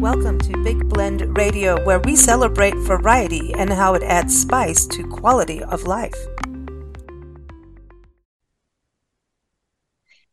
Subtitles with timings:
[0.00, 5.02] Welcome to Big Blend Radio, where we celebrate variety and how it adds spice to
[5.02, 6.14] quality of life.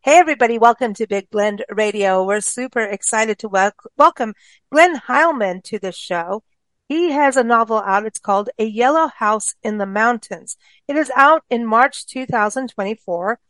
[0.02, 2.24] Hey, everybody, welcome to Big Blend Radio.
[2.24, 4.34] We're super excited to wel- welcome
[4.70, 6.44] Glenn Hileman to the show.
[6.88, 8.06] He has a novel out.
[8.06, 10.56] It's called A Yellow House in the Mountains.
[10.86, 13.40] It is out in March 2024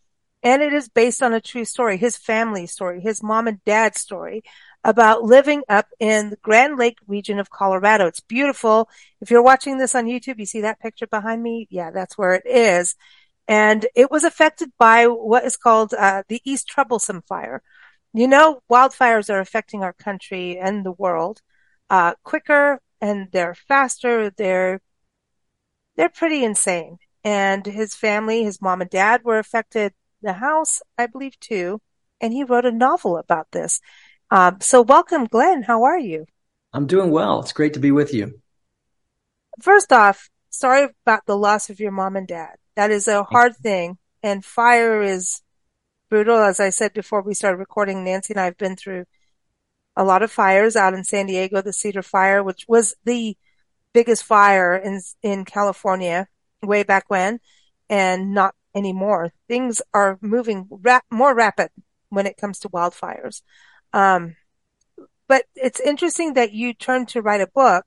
[0.43, 4.01] and it is based on a true story, his family story, his mom and dad's
[4.01, 4.43] story
[4.87, 8.07] about living up in the Grand Lake region of Colorado.
[8.07, 8.89] It's beautiful.
[9.21, 11.67] If you're watching this on YouTube, you see that picture behind me?
[11.71, 12.95] Yeah, that's where it is.
[13.49, 17.63] And it was affected by what is called uh, the East Troublesome Fire.
[18.15, 21.43] You know, wildfires are affecting our country and the world
[21.91, 24.31] uh, quicker and they're faster.
[24.31, 24.81] They're
[25.97, 26.99] they're pretty insane.
[27.25, 29.95] And his family, his mom and dad were affected.
[30.23, 31.81] The house, I believe, too.
[32.21, 33.81] And he wrote a novel about this.
[34.31, 35.63] Um, so welcome, Glenn.
[35.63, 36.27] How are you?
[36.73, 37.41] I'm doing well.
[37.41, 38.41] It's great to be with you.
[39.61, 42.57] First off, sorry about the loss of your mom and dad.
[42.75, 43.99] That is a hard thing.
[44.23, 45.43] And fire is
[46.11, 46.37] brutal.
[46.37, 49.05] As I said before we started recording, Nancy and I have been through
[49.97, 53.37] a lot of fires out in San Diego, the Cedar Fire, which was the
[53.93, 56.29] biggest fire in, in California
[56.63, 57.41] way back when
[57.89, 59.33] and not anymore.
[59.49, 60.69] Things are moving
[61.11, 61.71] more rapid
[62.11, 63.41] when it comes to wildfires.
[63.93, 64.37] Um,
[65.29, 67.85] but it's interesting that you turned to write a book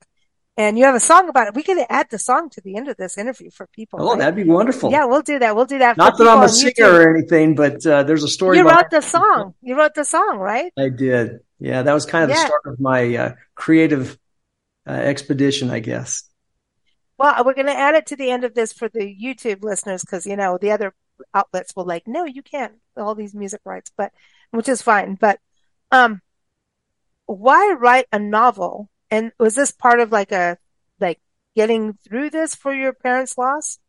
[0.58, 1.55] and you have a song about it.
[1.55, 4.02] We could add the song to the end of this interview for people.
[4.02, 4.20] Oh, right?
[4.20, 4.92] that'd be wonderful.
[4.92, 5.55] Yeah, we'll do that.
[5.55, 5.95] We'll do that.
[5.95, 6.94] Not that I'm a singer YouTube.
[6.94, 8.58] or anything, but uh, there's a story.
[8.58, 9.53] You wrote the song.
[9.61, 10.73] You wrote the song, right?
[10.77, 11.39] I did.
[11.59, 12.44] Yeah, that was kind of yeah.
[12.44, 14.17] the start of my uh, creative
[14.86, 16.23] uh, expedition, I guess.
[17.17, 20.02] Well, we're going to add it to the end of this for the YouTube listeners
[20.02, 20.94] because you know the other
[21.33, 24.11] outlets will like, no, you can't all these music rights, but
[24.52, 25.16] which is fine.
[25.16, 25.39] But
[25.91, 26.21] um,
[27.25, 28.89] why write a novel?
[29.11, 30.57] And was this part of like a,
[30.99, 31.19] like
[31.55, 33.79] getting through this for your parents' loss?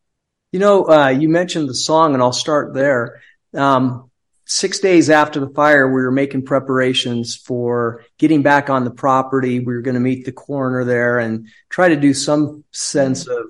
[0.52, 3.20] You know, uh, you mentioned the song and I'll start there.
[3.54, 4.10] Um,
[4.44, 9.60] six days after the fire, we were making preparations for getting back on the property.
[9.60, 13.44] We were going to meet the coroner there and try to do some sense of,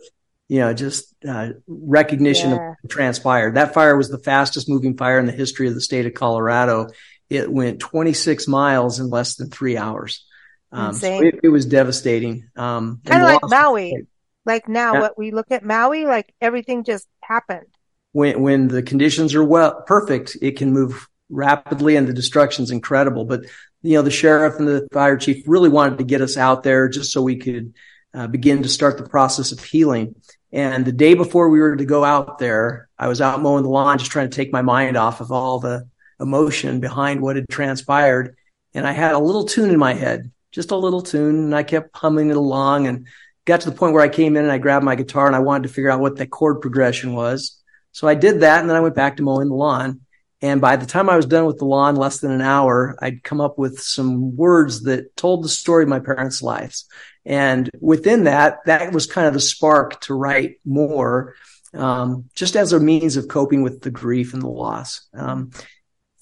[0.49, 2.75] you know, just uh, recognition yeah.
[2.85, 3.55] of transpired.
[3.55, 6.89] That fire was the fastest moving fire in the history of the state of Colorado
[7.31, 10.27] it went 26 miles in less than three hours.
[10.73, 12.49] Um, so it, it, was devastating.
[12.57, 14.07] Um, kind of like Maui.
[14.45, 15.01] Like now, yeah.
[15.01, 17.67] what we look at Maui, like everything just happened.
[18.13, 23.25] When when the conditions are well perfect, it can move rapidly, and the destruction's incredible.
[23.25, 23.47] But
[23.83, 26.89] you know, the sheriff and the fire chief really wanted to get us out there
[26.89, 27.75] just so we could
[28.15, 30.17] uh, begin to start the process of healing.
[30.53, 33.69] And the day before we were to go out there, I was out mowing the
[33.69, 35.89] lawn, just trying to take my mind off of all the
[36.21, 38.37] emotion behind what had transpired.
[38.75, 41.37] And I had a little tune in my head, just a little tune.
[41.37, 43.07] And I kept humming it along and
[43.45, 45.41] got to the point where I came in and I grabbed my guitar and I
[45.41, 47.59] wanted to figure out what the chord progression was.
[47.93, 48.61] So I did that.
[48.61, 50.01] And then I went back to mowing the lawn.
[50.43, 53.23] And by the time I was done with the lawn, less than an hour, I'd
[53.23, 56.87] come up with some words that told the story of my parents' lives.
[57.27, 61.35] And within that, that was kind of the spark to write more,
[61.75, 65.07] um, just as a means of coping with the grief and the loss.
[65.13, 65.51] Um,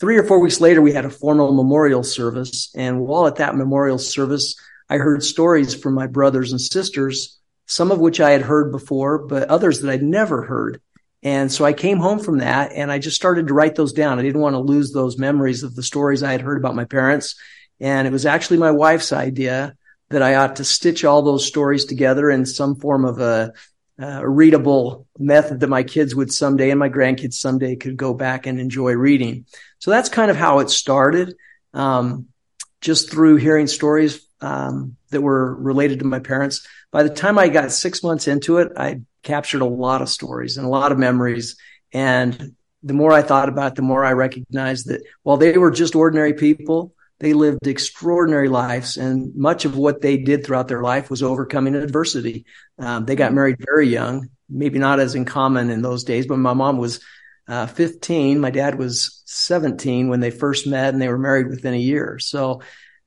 [0.00, 2.70] three or four weeks later, we had a formal memorial service.
[2.74, 4.56] And while at that memorial service,
[4.88, 9.18] I heard stories from my brothers and sisters, some of which I had heard before,
[9.18, 10.80] but others that I'd never heard.
[11.22, 14.18] And so I came home from that and I just started to write those down.
[14.18, 16.84] I didn't want to lose those memories of the stories I had heard about my
[16.84, 17.34] parents.
[17.80, 19.76] And it was actually my wife's idea
[20.10, 23.52] that I ought to stitch all those stories together in some form of a,
[23.98, 28.46] a readable method that my kids would someday and my grandkids someday could go back
[28.46, 29.44] and enjoy reading.
[29.78, 31.34] So that's kind of how it started.
[31.74, 32.28] Um,
[32.80, 36.66] just through hearing stories um, that were related to my parents.
[36.90, 40.56] By the time I got six months into it, I captured a lot of stories
[40.56, 41.56] and a lot of memories.
[41.92, 45.70] And the more I thought about it, the more I recognized that while they were
[45.70, 48.96] just ordinary people, they lived extraordinary lives.
[48.96, 52.46] And much of what they did throughout their life was overcoming adversity.
[52.78, 56.38] Um, they got married very young, maybe not as in common in those days, but
[56.38, 57.00] my mom was
[57.48, 58.38] uh, 15.
[58.38, 62.18] My dad was 17 when they first met and they were married within a year.
[62.18, 62.60] So,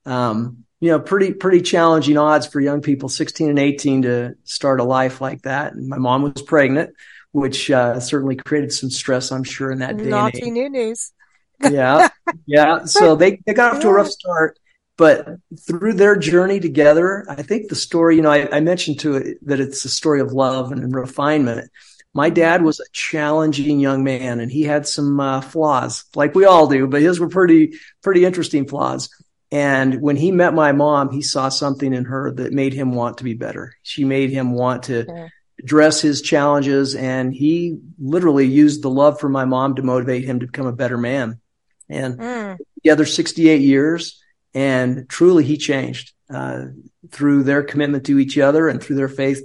[0.05, 4.79] um, you know, pretty, pretty challenging odds for young people, 16 and 18 to start
[4.79, 5.73] a life like that.
[5.73, 6.95] And my mom was pregnant,
[7.31, 10.05] which, uh, certainly created some stress, I'm sure, in that day.
[10.05, 11.13] Naughty new news.
[11.61, 12.09] yeah.
[12.45, 12.85] Yeah.
[12.85, 14.57] So they, they got off to a rough start,
[14.97, 15.27] but
[15.67, 19.45] through their journey together, I think the story, you know, I, I mentioned to it
[19.45, 21.69] that it's a story of love and refinement
[22.13, 26.45] my dad was a challenging young man and he had some uh, flaws like we
[26.45, 29.09] all do but his were pretty pretty interesting flaws
[29.51, 33.17] And when he met my mom, he saw something in her that made him want
[33.17, 33.75] to be better.
[33.83, 35.27] She made him want to yeah.
[35.59, 36.95] address his challenges.
[36.95, 40.71] And he literally used the love for my mom to motivate him to become a
[40.71, 41.41] better man.
[41.89, 42.57] And mm.
[42.75, 44.23] together 68 years
[44.53, 46.67] and truly he changed, uh,
[47.09, 49.41] through their commitment to each other and through their faith,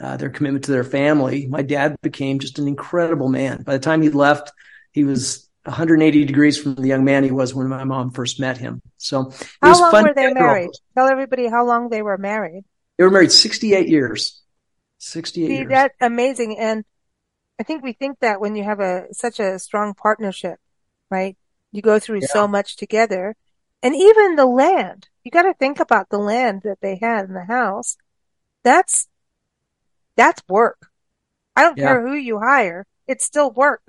[0.00, 1.46] uh, their commitment to their family.
[1.46, 3.62] My dad became just an incredible man.
[3.62, 4.52] By the time he left,
[4.92, 8.56] he was 180 degrees from the young man he was when my mom first met
[8.56, 8.80] him.
[8.98, 10.70] So how long were they married?
[10.94, 12.64] Tell everybody how long they were married.
[12.98, 14.42] They were married 68 years.
[14.98, 15.68] 68 See, years.
[15.68, 16.58] that's amazing.
[16.58, 16.84] And
[17.58, 20.58] I think we think that when you have a, such a strong partnership,
[21.10, 21.36] right?
[21.72, 22.28] You go through yeah.
[22.28, 23.34] so much together
[23.82, 25.08] and even the land.
[25.24, 27.96] You got to think about the land that they had in the house.
[28.62, 29.08] That's,
[30.16, 30.88] that's work.
[31.54, 31.86] I don't yeah.
[31.86, 32.86] care who you hire.
[33.06, 33.82] It's still work.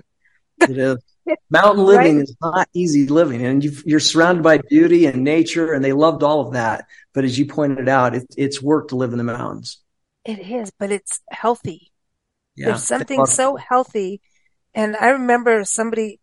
[0.60, 0.98] It is.
[1.50, 2.22] Mountain living right?
[2.22, 6.22] is not easy living, and you are surrounded by beauty and nature, and they loved
[6.22, 6.86] all of that.
[7.12, 9.78] But as you pointed out, it, it's work to live in the mountains.
[10.24, 11.92] It is, but it's healthy.
[12.56, 14.22] Yeah, There's something so healthy.
[14.74, 16.20] And I remember somebody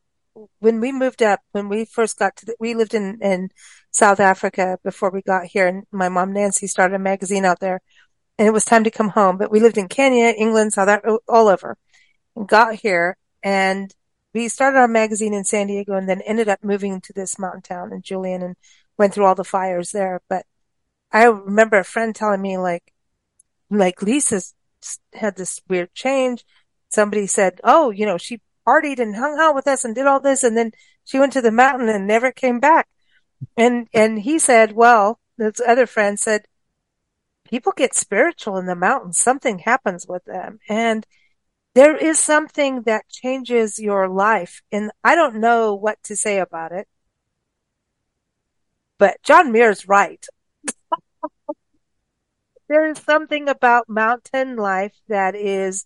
[0.59, 3.49] when we moved up, when we first got to, the, we lived in in
[3.91, 7.81] South Africa before we got here, and my mom Nancy started a magazine out there,
[8.37, 9.37] and it was time to come home.
[9.37, 11.77] But we lived in Kenya, England, South Africa, all over,
[12.35, 13.93] and got here, and
[14.33, 17.61] we started our magazine in San Diego and then ended up moving to this mountain
[17.61, 18.55] town in Julian and
[18.97, 20.21] went through all the fires there.
[20.27, 20.45] But
[21.09, 22.91] I remember a friend telling me like,
[23.69, 24.53] like Lisa's
[25.13, 26.43] had this weird change.
[26.89, 30.19] Somebody said, Oh, you know, she partied and hung out with us and did all
[30.19, 30.43] this.
[30.43, 30.71] And then
[31.05, 32.87] she went to the mountain and never came back.
[33.55, 36.45] And, and he said, well, this other friend said,
[37.45, 39.17] people get spiritual in the mountains.
[39.17, 40.59] Something happens with them.
[40.67, 41.05] And
[41.73, 44.61] there is something that changes your life.
[44.71, 46.87] And I don't know what to say about it.
[48.97, 50.25] But John Muir's right.
[52.67, 55.85] there is something about mountain life that is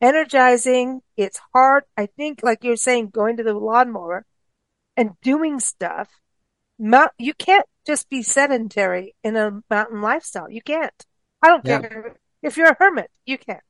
[0.00, 1.02] energizing.
[1.16, 1.84] It's hard.
[1.96, 4.24] I think, like you're saying, going to the lawnmower
[4.96, 6.08] and doing stuff.
[6.78, 10.48] Mount, you can't just be sedentary in a mountain lifestyle.
[10.48, 11.06] You can't.
[11.42, 11.80] I don't yeah.
[11.80, 13.10] care if you're a hermit.
[13.26, 13.62] You can't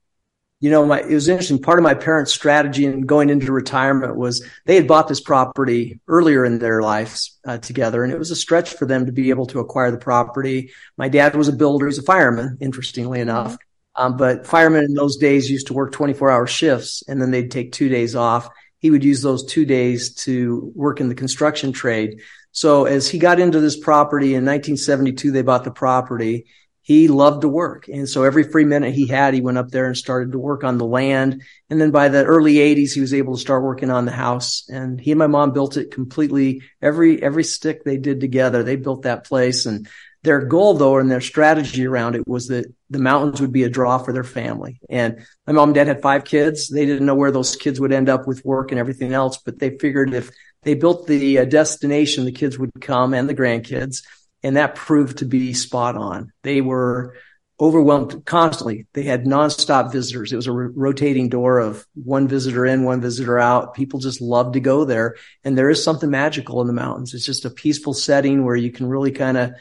[0.61, 1.61] you know, my, it was interesting.
[1.61, 6.01] Part of my parents' strategy in going into retirement was they had bought this property
[6.09, 9.31] earlier in their lives uh, together, and it was a stretch for them to be
[9.31, 10.73] able to acquire the property.
[10.97, 13.53] My dad was a builder, he was a fireman, interestingly enough.
[13.53, 14.03] Mm-hmm.
[14.05, 17.51] Um, but firemen in those days used to work 24 hour shifts and then they'd
[17.51, 18.49] take two days off.
[18.79, 22.21] He would use those two days to work in the construction trade.
[22.53, 26.47] So as he got into this property in 1972, they bought the property
[26.89, 27.87] he loved to work.
[27.89, 30.65] And so every free minute he had, he went up there and started to work
[30.65, 31.43] on the land.
[31.69, 34.67] And then by the early 80s, he was able to start working on the house.
[34.71, 36.63] And he and my mom built it completely.
[36.81, 39.67] Every, every stick they did together, they built that place.
[39.67, 39.87] And
[40.23, 43.69] their goal though, and their strategy around it was that the mountains would be a
[43.69, 44.81] draw for their family.
[44.89, 46.71] And my mom and dad had five kids.
[46.71, 49.59] They didn't know where those kids would end up with work and everything else, but
[49.59, 50.31] they figured if
[50.63, 54.03] they built the uh, destination, the kids would come and the grandkids
[54.43, 56.33] and that proved to be spot on.
[56.43, 57.15] They were
[57.61, 58.87] overwhelmed constantly.
[58.93, 60.33] They had nonstop visitors.
[60.33, 63.75] It was a rotating door of one visitor in, one visitor out.
[63.75, 65.17] People just love to go there.
[65.43, 67.15] And there is something magical in the mountains.
[67.15, 69.53] It's just a peaceful setting where you can really kind of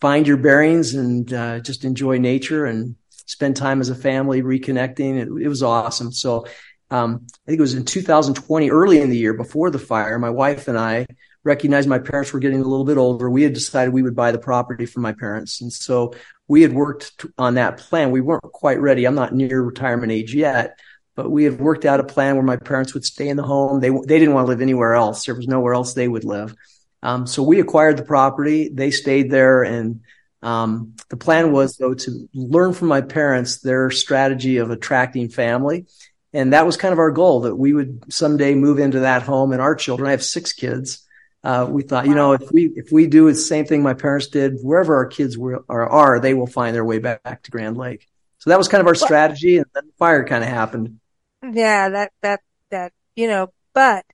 [0.00, 2.96] find your bearings and uh, just enjoy nature and
[3.26, 5.20] spend time as a family reconnecting.
[5.20, 6.10] It, it was awesome.
[6.10, 6.46] So
[6.90, 10.30] um, I think it was in 2020, early in the year before the fire, my
[10.30, 11.06] wife and I
[11.44, 13.30] recognized my parents were getting a little bit older.
[13.30, 15.60] We had decided we would buy the property from my parents.
[15.60, 16.14] And so
[16.48, 18.10] we had worked on that plan.
[18.10, 19.04] We weren't quite ready.
[19.04, 20.78] I'm not near retirement age yet,
[21.14, 23.80] but we had worked out a plan where my parents would stay in the home.
[23.80, 25.24] They, they didn't want to live anywhere else.
[25.24, 26.54] There was nowhere else they would live.
[27.02, 28.68] Um, so we acquired the property.
[28.68, 30.02] They stayed there and
[30.42, 35.86] um, the plan was though to learn from my parents their strategy of attracting family.
[36.32, 39.52] And that was kind of our goal that we would someday move into that home
[39.52, 40.08] and our children.
[40.08, 41.06] I have six kids
[41.42, 44.26] uh, we thought, you know, if we if we do the same thing my parents
[44.26, 47.78] did, wherever our kids were, are, are, they will find their way back, to Grand
[47.78, 48.06] Lake.
[48.38, 51.00] So that was kind of our strategy, and then the fire kind of happened.
[51.42, 54.04] Yeah, that that that you know, but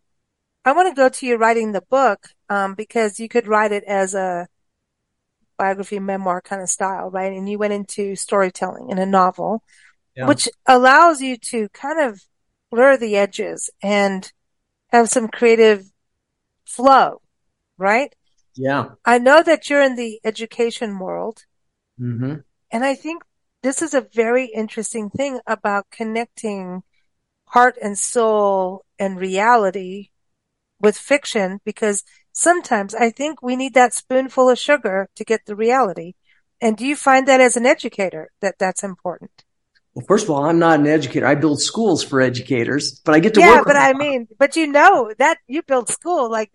[0.64, 3.82] I want to go to you writing the book um, because you could write it
[3.84, 4.46] as a
[5.58, 7.32] biography memoir kind of style, right?
[7.32, 9.64] And you went into storytelling in a novel,
[10.16, 10.26] yeah.
[10.26, 12.22] which allows you to kind of
[12.70, 14.32] blur the edges and
[14.88, 15.90] have some creative
[16.64, 17.20] flow,
[17.78, 18.14] right?
[18.54, 18.90] Yeah.
[19.04, 21.44] I know that you're in the education world.
[22.00, 22.36] Mm-hmm.
[22.70, 23.22] And I think
[23.62, 26.82] this is a very interesting thing about connecting
[27.48, 30.10] heart and soul and reality
[30.80, 35.56] with fiction because sometimes I think we need that spoonful of sugar to get the
[35.56, 36.14] reality.
[36.60, 39.44] And do you find that as an educator that that's important?
[39.96, 41.26] Well, first of all, I'm not an educator.
[41.26, 43.66] I build schools for educators, but I get to yeah, work.
[43.66, 46.52] Yeah, but I mean, but you know that you build school, like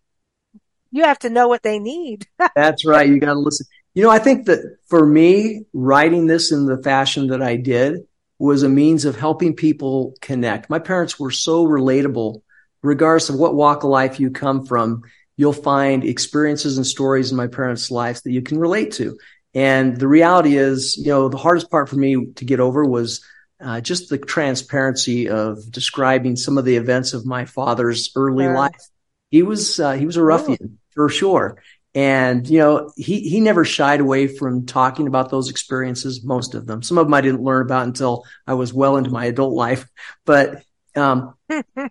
[0.91, 2.27] you have to know what they need.
[2.55, 3.09] That's right.
[3.09, 3.65] You got to listen.
[3.95, 8.01] You know, I think that for me, writing this in the fashion that I did
[8.37, 10.69] was a means of helping people connect.
[10.69, 12.43] My parents were so relatable,
[12.83, 15.01] regardless of what walk of life you come from.
[15.35, 19.17] You'll find experiences and stories in my parents' lives that you can relate to.
[19.55, 23.25] And the reality is, you know, the hardest part for me to get over was
[23.61, 28.81] uh, just the transparency of describing some of the events of my father's early life.
[29.29, 31.61] He was uh, he was a ruffian for sure,
[31.95, 36.23] and you know he he never shied away from talking about those experiences.
[36.23, 39.09] Most of them, some of them I didn't learn about until I was well into
[39.09, 39.87] my adult life,
[40.25, 40.63] but
[40.95, 41.35] um,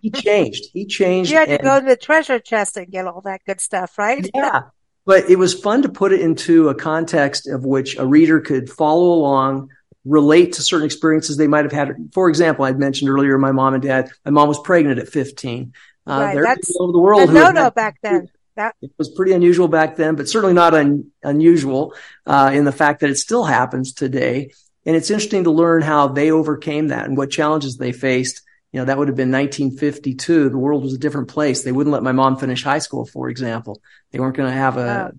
[0.01, 0.65] he changed.
[0.73, 1.31] He changed.
[1.31, 3.97] You had to and, go to the treasure chest and get all that good stuff,
[3.97, 4.29] right?
[4.33, 4.63] Yeah,
[5.05, 8.69] but it was fun to put it into a context of which a reader could
[8.69, 9.69] follow along,
[10.05, 11.95] relate to certain experiences they might have had.
[12.13, 15.73] For example, I'd mentioned earlier, my mom and dad, my mom was pregnant at 15.
[16.07, 17.33] Uh, right, that's all over the world.
[17.33, 18.29] No, no, back then.
[18.55, 21.93] That it was pretty unusual back then, but certainly not un, unusual
[22.25, 24.51] uh, in the fact that it still happens today.
[24.85, 28.41] And it's interesting to learn how they overcame that and what challenges they faced
[28.71, 30.49] you know, that would have been 1952.
[30.49, 31.63] The world was a different place.
[31.63, 33.81] They wouldn't let my mom finish high school, for example.
[34.11, 35.11] They weren't going to have a wow.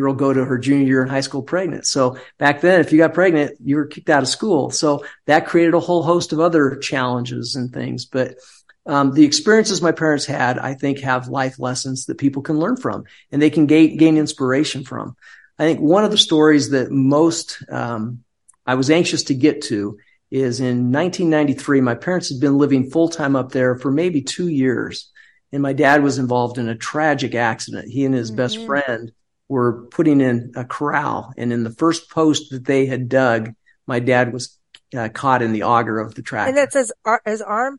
[0.00, 1.86] Girl go to her junior year in high school pregnant.
[1.86, 4.70] So back then, if you got pregnant, you were kicked out of school.
[4.70, 8.06] So that created a whole host of other challenges and things.
[8.06, 8.36] But
[8.86, 12.76] um, the experiences my parents had, I think, have life lessons that people can learn
[12.76, 15.16] from and they can gain, gain inspiration from.
[15.58, 18.24] I think one of the stories that most um,
[18.66, 19.98] I was anxious to get to
[20.30, 24.48] is in 1993, my parents had been living full time up there for maybe two
[24.48, 25.10] years.
[25.52, 27.88] And my dad was involved in a tragic accident.
[27.88, 28.36] He and his mm-hmm.
[28.38, 29.12] best friend
[29.52, 31.34] were putting in a corral.
[31.36, 33.52] And in the first post that they had dug,
[33.86, 34.58] my dad was
[34.96, 36.48] uh, caught in the auger of the tractor.
[36.48, 36.92] And that's his,
[37.26, 37.78] his arm?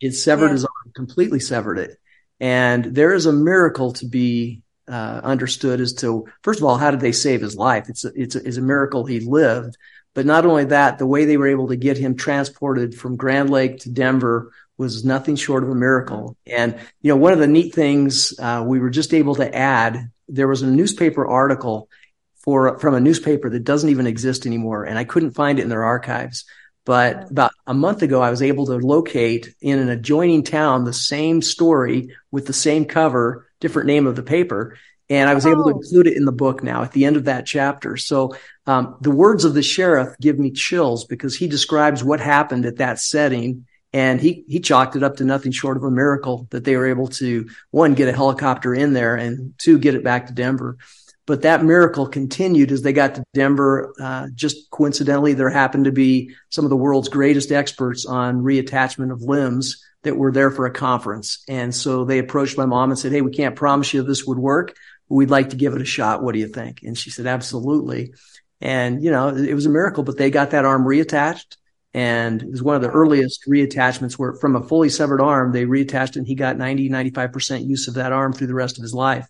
[0.00, 0.52] It severed yeah.
[0.52, 1.98] his arm, completely severed it.
[2.40, 6.90] And there is a miracle to be uh, understood as to, first of all, how
[6.90, 7.90] did they save his life?
[7.90, 9.76] It's a, it's a, it's a miracle he lived.
[10.14, 13.50] But not only that, the way they were able to get him transported from Grand
[13.50, 16.36] Lake to Denver was nothing short of a miracle.
[16.46, 20.10] And, you know, one of the neat things uh, we were just able to add,
[20.28, 21.88] there was a newspaper article
[22.36, 25.68] for from a newspaper that doesn't even exist anymore, and I couldn't find it in
[25.68, 26.44] their archives.
[26.84, 30.92] But about a month ago, I was able to locate in an adjoining town the
[30.92, 34.76] same story with the same cover, different name of the paper.
[35.08, 35.50] And I was oh.
[35.50, 35.78] able to oh.
[35.78, 37.96] include it in the book now at the end of that chapter.
[37.96, 38.34] So
[38.66, 42.78] um, the words of the sheriff give me chills because he describes what happened at
[42.78, 43.66] that setting.
[43.92, 46.86] And he, he chalked it up to nothing short of a miracle that they were
[46.86, 50.78] able to, one, get a helicopter in there and two, get it back to Denver.
[51.26, 53.94] But that miracle continued as they got to Denver.
[54.00, 59.12] Uh, just coincidentally, there happened to be some of the world's greatest experts on reattachment
[59.12, 61.44] of limbs that were there for a conference.
[61.48, 64.38] And so they approached my mom and said, Hey, we can't promise you this would
[64.38, 64.74] work,
[65.08, 66.22] But we'd like to give it a shot.
[66.22, 66.82] What do you think?
[66.82, 68.14] And she said, absolutely.
[68.60, 71.56] And, you know, it was a miracle, but they got that arm reattached.
[71.94, 75.66] And it was one of the earliest reattachments where from a fully severed arm, they
[75.66, 78.94] reattached and he got 90, 95% use of that arm through the rest of his
[78.94, 79.28] life.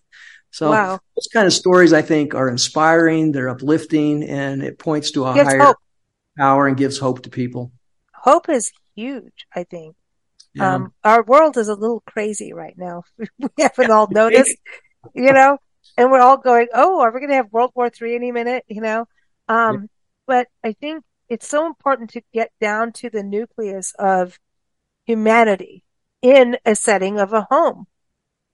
[0.51, 0.99] So wow.
[1.15, 3.31] those kind of stories I think are inspiring.
[3.31, 5.77] They're uplifting and it points to a higher hope.
[6.37, 7.71] power and gives hope to people.
[8.13, 9.95] Hope is huge, I think.
[10.53, 10.75] Yeah.
[10.75, 13.03] Um, our world is a little crazy right now.
[13.17, 14.55] we haven't all noticed,
[15.15, 15.57] you know,
[15.97, 18.63] and we're all going, "Oh, are we going to have World War Three any minute?"
[18.67, 19.07] You know.
[19.47, 19.87] Um, yeah.
[20.27, 24.39] But I think it's so important to get down to the nucleus of
[25.05, 25.83] humanity
[26.21, 27.85] in a setting of a home,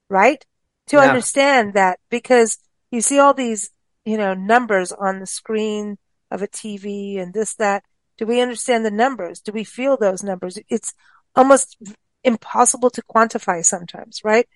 [0.08, 0.44] right?
[0.88, 1.02] To yeah.
[1.04, 2.58] understand that because
[2.90, 3.70] you see all these,
[4.04, 5.98] you know, numbers on the screen
[6.30, 7.84] of a TV and this, that.
[8.18, 9.40] Do we understand the numbers?
[9.40, 10.58] Do we feel those numbers?
[10.68, 10.92] It's
[11.34, 11.78] almost
[12.22, 14.46] impossible to quantify sometimes, right?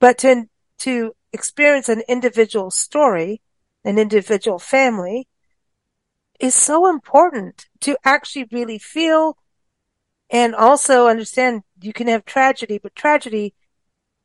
[0.00, 0.46] But to,
[0.78, 3.42] to experience an individual story,
[3.84, 5.28] an individual family
[6.42, 9.38] is so important to actually really feel
[10.28, 13.54] and also understand you can have tragedy, but tragedy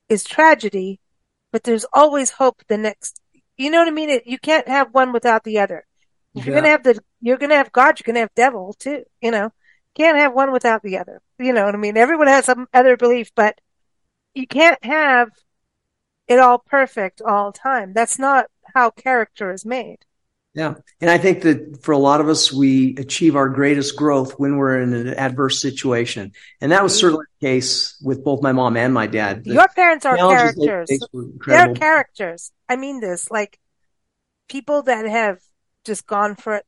[0.09, 0.99] is tragedy,
[1.51, 3.21] but there's always hope the next,
[3.55, 4.09] you know what I mean?
[4.09, 5.85] It, you can't have one without the other.
[6.33, 6.45] If yeah.
[6.45, 9.51] you're gonna have the, you're gonna have God, you're gonna have devil too, you know?
[9.93, 11.21] Can't have one without the other.
[11.37, 11.97] You know what I mean?
[11.97, 13.59] Everyone has some other belief, but
[14.33, 15.29] you can't have
[16.27, 17.93] it all perfect all the time.
[17.93, 19.99] That's not how character is made.
[20.57, 20.73] Yeah.
[21.01, 24.57] And I think that for a lot of us, we achieve our greatest growth when
[24.57, 26.31] we're in an adverse situation.
[26.59, 26.99] And that was mm-hmm.
[26.99, 29.43] certainly the case with both my mom and my dad.
[29.43, 30.89] The Your parents are characters.
[31.45, 32.51] They're characters.
[32.67, 33.59] I mean this, like
[34.49, 35.37] people that have
[35.85, 36.63] just gone for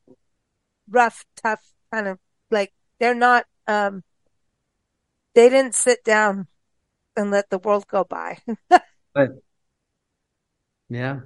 [0.88, 1.60] rough, tough
[1.92, 4.04] kind of like they're not, um,
[5.34, 6.46] they didn't sit down
[7.16, 8.38] and let the world go by.
[8.68, 9.30] but
[10.88, 11.22] yeah,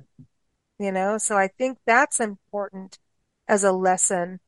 [0.78, 2.98] you know, so I think that's important
[3.48, 4.40] as a lesson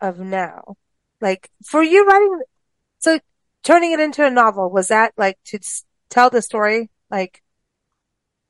[0.00, 0.76] of now.
[1.20, 2.42] Like for you writing,
[2.98, 3.18] so
[3.62, 5.58] turning it into a novel, was that like to
[6.08, 6.90] tell the story?
[7.10, 7.42] Like,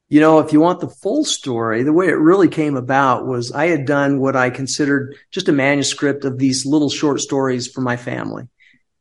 [0.09, 3.53] you know, if you want the full story, the way it really came about was
[3.53, 7.81] I had done what I considered just a manuscript of these little short stories for
[7.81, 8.49] my family.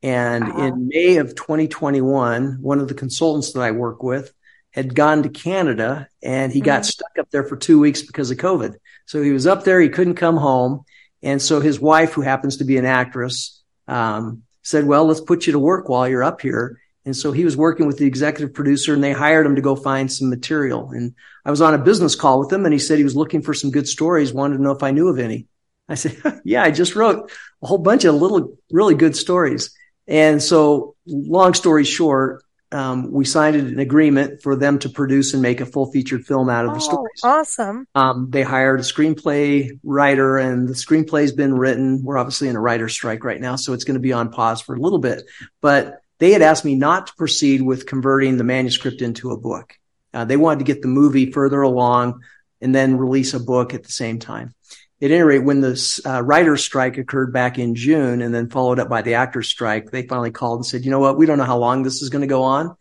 [0.04, 0.62] And uh-huh.
[0.62, 4.34] in May of 2021, one of the consultants that I work with
[4.72, 6.66] had gone to Canada and he mm-hmm.
[6.66, 8.76] got stuck up there for two weeks because of COVID.
[9.06, 9.82] So he was up there.
[9.82, 10.84] He couldn't come home.
[11.22, 15.48] And so his wife, who happens to be an actress, um, said, well, let's put
[15.48, 16.80] you to work while you're up here.
[17.06, 19.76] And so he was working with the executive producer and they hired him to go
[19.76, 20.92] find some material.
[20.92, 23.42] And I was on a business call with him and he said he was looking
[23.42, 25.48] for some good stories, wanted to know if I knew of any.
[25.88, 27.32] I said, yeah, I just wrote
[27.64, 29.76] a whole bunch of little, really good stories.
[30.08, 35.42] And so long story short, um, we signed an agreement for them to produce and
[35.42, 37.20] make a full featured film out of oh, the stories.
[37.24, 37.88] Awesome.
[37.96, 42.04] Um, they hired a screenplay writer and the screenplay's been written.
[42.04, 44.62] We're obviously in a writer's strike right now, so it's going to be on pause
[44.62, 45.24] for a little bit,
[45.62, 49.74] but they had asked me not to proceed with converting the manuscript into a book.
[50.14, 52.22] Uh, they wanted to get the movie further along
[52.62, 54.54] and then release a book at the same time
[55.02, 58.80] at any rate, when the uh, writer's strike occurred back in June and then followed
[58.80, 61.18] up by the actor's strike, they finally called and said, you know what?
[61.18, 62.76] We don't know how long this is going to go on.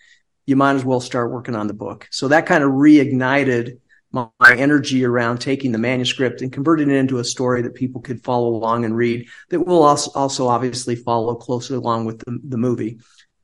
[0.45, 2.09] You might as well start working on the book.
[2.11, 3.79] So that kind of reignited
[4.11, 8.01] my, my energy around taking the manuscript and converting it into a story that people
[8.01, 12.41] could follow along and read that will also, also obviously follow closely along with the,
[12.43, 12.99] the movie.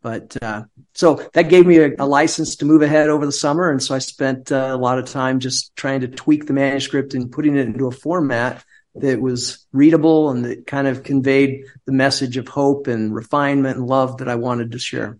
[0.04, 3.70] But uh, so that gave me a, a, license to move ahead over the summer,
[3.70, 7.14] and so I spent uh, a lot of time just trying to tweak the manuscript
[7.14, 8.62] and putting it into a format
[8.96, 13.86] that was readable and that kind of conveyed the message of hope and refinement and
[13.86, 15.16] love that I wanted to share.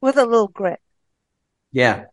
[0.00, 0.80] With a little grit.
[1.70, 2.06] Yeah.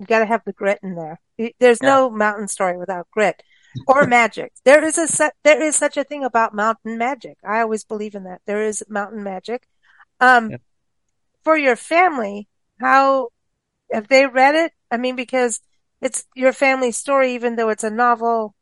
[0.00, 1.20] You got to have the grit in there.
[1.60, 1.88] There's yeah.
[1.90, 3.42] no mountain story without grit
[3.86, 4.54] or magic.
[4.64, 7.36] There is a there is such a thing about mountain magic.
[7.44, 8.40] I always believe in that.
[8.46, 9.68] There is mountain magic.
[10.18, 10.56] Um, yeah
[11.44, 12.48] for your family,
[12.80, 13.28] how
[13.92, 14.72] have they read it?
[14.90, 15.60] I mean, because
[16.00, 18.54] it's your family story, even though it's a novel,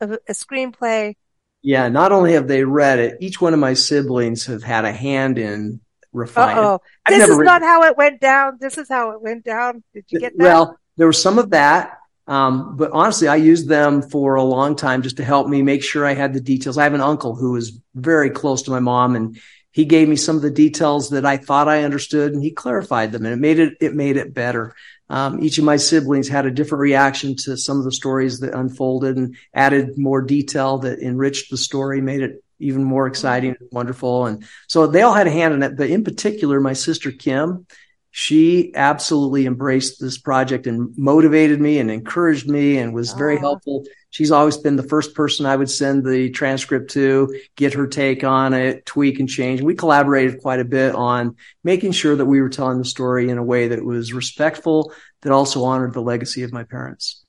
[0.00, 1.14] a, a screenplay.
[1.62, 4.92] Yeah, not only have they read it, each one of my siblings have had a
[4.92, 5.80] hand in
[6.12, 6.58] refining.
[6.58, 8.58] Oh, this is not how it went down.
[8.60, 9.82] This is how it went down.
[9.94, 10.44] Did you get that?
[10.44, 11.98] Well, there was some of that.
[12.26, 15.82] Um, but honestly, I used them for a long time just to help me make
[15.82, 16.78] sure I had the details.
[16.78, 19.38] I have an uncle who is very close to my mom and
[19.74, 23.10] he gave me some of the details that I thought I understood and he clarified
[23.10, 24.72] them and it made it, it made it better.
[25.10, 28.54] Um, each of my siblings had a different reaction to some of the stories that
[28.54, 33.68] unfolded and added more detail that enriched the story, made it even more exciting and
[33.72, 34.26] wonderful.
[34.26, 35.76] And so they all had a hand in it.
[35.76, 37.66] But in particular, my sister Kim,
[38.16, 43.84] she absolutely embraced this project and motivated me and encouraged me and was very helpful
[44.14, 48.22] she's always been the first person I would send the transcript to, get her take
[48.22, 49.60] on it, tweak and change.
[49.60, 53.38] We collaborated quite a bit on making sure that we were telling the story in
[53.38, 57.24] a way that was respectful, that also honored the legacy of my parents.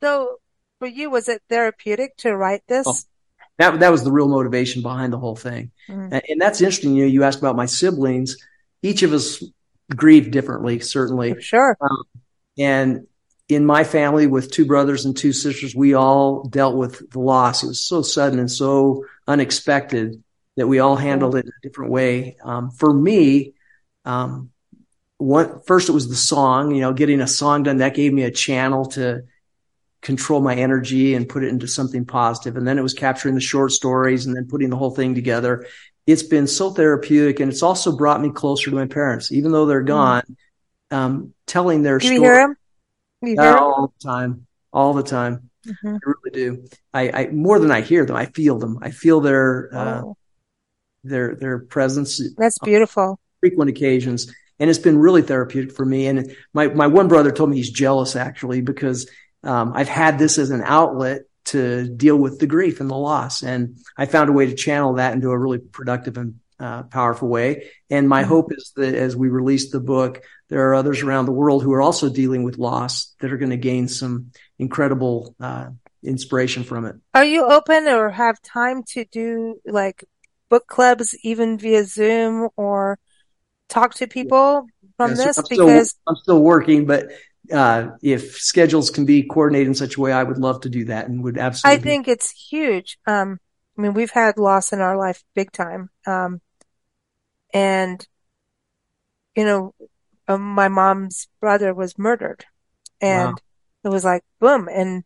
[0.00, 0.36] So
[0.78, 2.86] for you, was it therapeutic to write this?
[2.86, 2.94] Oh,
[3.58, 5.72] that, that was the real motivation behind the whole thing.
[5.88, 6.12] Mm-hmm.
[6.12, 6.94] And, and that's interesting.
[6.94, 8.36] You know, you asked about my siblings.
[8.82, 9.42] Each of us
[9.96, 11.40] grieve differently, certainly.
[11.40, 11.76] Sure.
[11.80, 12.02] Um,
[12.58, 13.06] and
[13.48, 17.62] in my family with two brothers and two sisters, we all dealt with the loss.
[17.62, 20.22] It was so sudden and so unexpected
[20.56, 22.36] that we all handled it in a different way.
[22.42, 23.54] Um, for me,
[24.04, 24.50] um,
[25.18, 28.24] one, first it was the song, you know, getting a song done that gave me
[28.24, 29.22] a channel to
[30.02, 32.56] control my energy and put it into something positive.
[32.56, 35.66] And then it was capturing the short stories and then putting the whole thing together.
[36.06, 39.66] It's been so therapeutic and it's also brought me closer to my parents, even though
[39.66, 39.86] they're mm-hmm.
[39.88, 40.36] gone.
[40.90, 42.16] Um, telling their story.
[42.16, 42.56] You hear them?
[43.22, 45.50] You hear all the time, all the time.
[45.66, 45.94] Mm-hmm.
[45.94, 46.64] I really do.
[46.92, 48.78] I, I, more than I hear them, I feel them.
[48.82, 50.16] I feel their uh, oh.
[51.04, 52.20] their their presence.
[52.36, 53.20] That's beautiful.
[53.40, 56.06] frequent occasions, and it's been really therapeutic for me.
[56.06, 59.08] And my my one brother told me he's jealous actually because
[59.44, 63.42] um, I've had this as an outlet to deal with the grief and the loss,
[63.42, 67.28] and I found a way to channel that into a really productive and uh, powerful
[67.28, 67.70] way.
[67.90, 68.28] And my mm-hmm.
[68.28, 71.72] hope is that as we release the book, there are others around the world who
[71.72, 75.70] are also dealing with loss that are going to gain some incredible uh,
[76.04, 76.96] inspiration from it.
[77.14, 80.04] Are you open or have time to do like
[80.48, 82.98] book clubs, even via Zoom, or
[83.68, 85.38] talk to people from Yeah, so this?
[85.38, 87.10] I'm still, because I'm still working, but
[87.52, 90.86] uh, if schedules can be coordinated in such a way, I would love to do
[90.86, 91.78] that and would absolutely.
[91.78, 92.98] I think it's huge.
[93.06, 93.38] Um,
[93.76, 95.90] I mean, we've had loss in our life big time.
[96.06, 96.40] Um,
[97.54, 98.06] and
[99.36, 99.74] you know,
[100.28, 102.44] uh, my mom's brother was murdered
[103.00, 103.36] and Wow.
[103.84, 104.68] it was like boom.
[104.68, 105.04] And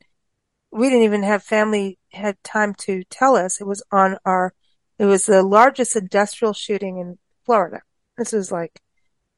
[0.70, 3.61] we didn't even have family had time to tell us.
[3.61, 4.52] It was on our,
[4.98, 7.82] it was the largest industrial shooting in Florida.
[8.18, 8.80] This was like,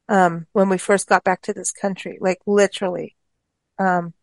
[0.09, 3.15] um, when we first got back to this country, like literally.
[3.77, 4.13] Um,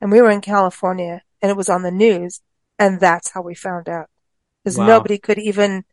[0.00, 2.40] and we were in California and it was on the news
[2.78, 4.08] and that's how we found out
[4.64, 4.86] because Wow.
[4.86, 5.84] nobody could even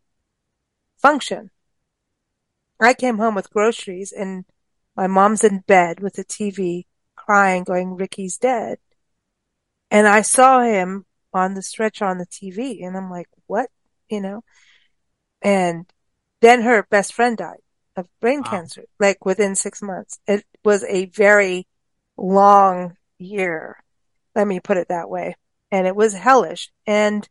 [0.98, 1.52] function.
[2.80, 4.46] I came home with groceries and
[4.96, 8.80] my mom's in bed with the TV crying, going, Ricky's dead.
[9.92, 13.70] And I saw him on the stretcher on the TV and I'm like, what?
[14.10, 14.44] You know?
[15.42, 15.86] And
[16.42, 17.60] then her best friend died
[17.96, 18.50] of brain Wow.
[18.50, 20.20] cancer, like within six months.
[20.28, 21.68] It was a very
[22.18, 23.84] long year.
[24.36, 25.36] Let me put it that way.
[25.72, 26.72] And it was hellish.
[26.88, 27.28] And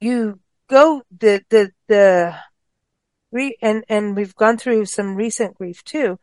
[0.00, 2.34] you go the, the, the,
[3.30, 6.18] re, and, and we've gone through some recent grief too.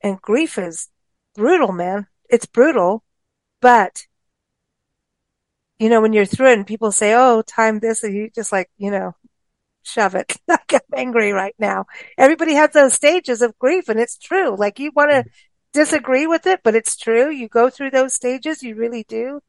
[0.00, 0.88] And grief is
[1.34, 2.06] brutal, man.
[2.28, 3.02] It's brutal,
[3.60, 4.06] but
[5.78, 8.52] you know, when you're through it and people say, Oh, time this, and you just
[8.52, 9.14] like, you know,
[9.88, 10.36] shove it.
[10.48, 11.86] Like I'm angry right now.
[12.16, 14.56] Everybody has those stages of grief and it's true.
[14.56, 15.24] Like you want to
[15.72, 17.30] disagree with it, but it's true.
[17.30, 18.62] You go through those stages.
[18.62, 19.40] You really do.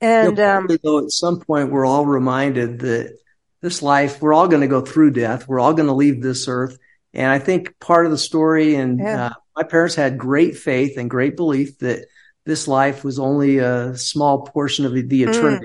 [0.00, 3.16] And, um, though, at some point, we're all reminded that
[3.60, 5.46] this life, we're all going to go through death.
[5.46, 6.76] We're all going to leave this earth.
[7.14, 9.26] And I think part of the story, and Yeah.
[9.26, 12.06] uh, my parents had great faith and great belief that
[12.44, 15.60] this life was only a small portion of the, the Mm.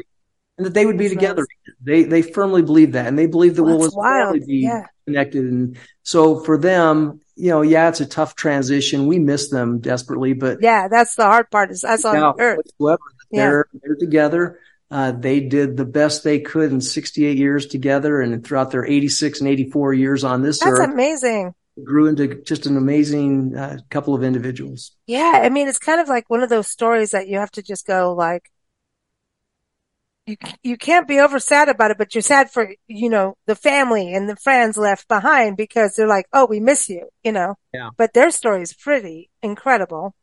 [0.58, 1.46] And that they would be That's together.
[1.82, 4.46] They they firmly believe that, and they believe that Well, that's wild.
[4.46, 4.86] be Yeah.
[5.06, 5.46] connected.
[5.46, 9.08] And so for them, you know, yeah, it's a tough transition.
[9.08, 10.88] We miss them desperately, but Yeah.
[10.88, 12.60] That's the hard part is us on earth.
[12.78, 13.00] whatsoever
[13.32, 14.60] they're they're together.
[14.90, 19.42] Uh, they did the best they could in 68 years together, and throughout their 86
[19.42, 21.54] and 84 years on this That's earth, amazing.
[21.84, 24.94] grew into just an amazing uh, couple of individuals.
[25.06, 25.42] Yeah.
[25.44, 27.86] I mean, it's kind of like one of those stories that you have to just
[27.86, 28.50] go like,
[30.28, 33.56] you, you can't be over sad about it, but you're sad for, you know, the
[33.56, 37.56] family and the friends left behind because they're like, Oh, we miss you, you know,
[37.74, 37.92] Yeah.
[37.98, 40.14] but their story is pretty incredible.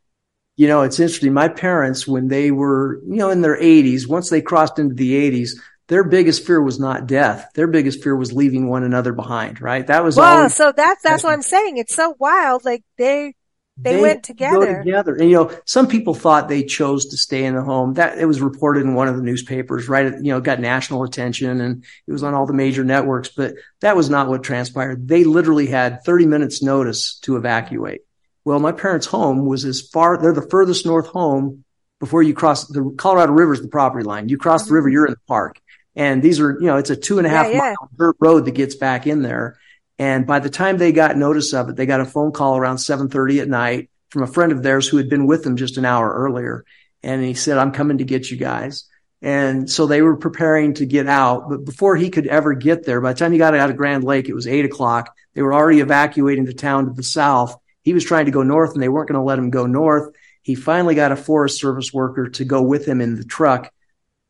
[0.57, 1.33] You know, it's interesting.
[1.33, 5.15] My parents, when they were, you know, in their 80s, once they crossed into the
[5.15, 7.51] 80s, their biggest fear was not death.
[7.55, 9.87] Their biggest fear was leaving one another behind, right?
[9.87, 11.77] That was Well, always so that's, that's what I'm saying.
[11.79, 12.65] It's so wild.
[12.65, 13.35] Like they,
[13.77, 14.79] they went go together.
[14.85, 15.15] together.
[15.17, 17.95] And you know, some people thought they chose to stay in the home.
[17.95, 20.07] That it was reported in one of the newspapers, right?
[20.07, 23.97] You know, got national attention and it was on all the major networks, but that
[23.97, 25.09] was not what transpired.
[25.09, 28.03] They literally had 30 minutes notice to evacuate.
[28.45, 31.65] Well, my parents' home was as far, they're the furthest north home
[31.99, 34.29] before you cross the Colorado River is the property line.
[34.29, 35.61] You cross the river, you're in the park.
[35.97, 37.57] And these are, you know, it's a two and a half Mm-hmm.
[37.57, 37.75] Yeah, yeah.
[37.81, 39.59] mile dirt road that gets back in there.
[39.99, 42.79] And by the time they got notice of it, they got a phone call around
[42.79, 45.85] 7:30 at night from a friend of theirs who had been with them just an
[45.85, 46.65] hour earlier.
[47.03, 48.85] And he said, I'm coming to get you guys.
[49.21, 51.49] And so they were preparing to get out.
[51.49, 54.05] But before he could ever get there, by the time he got out of Grand
[54.05, 55.15] Lake, it was eight o'clock.
[55.35, 57.57] They were already evacuating the town to the south.
[57.83, 60.15] He was trying to go north and they weren't going to let him go north.
[60.43, 63.73] He finally got a Forest Service worker to go with him in the truck.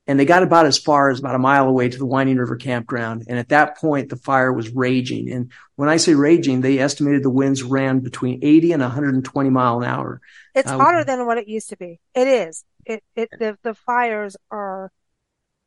[0.06, 2.56] And they got about as far as about a mile away to the Winding River
[2.56, 3.24] campground.
[3.26, 5.32] And at that point, the fire was raging.
[5.32, 9.78] And when I say raging, they estimated the winds ran between 80 and 120 mile
[9.80, 10.20] an hour.
[10.54, 12.00] It's Uh, hotter than what it used to be.
[12.14, 12.64] It is.
[12.84, 14.92] It, it, the, the fires are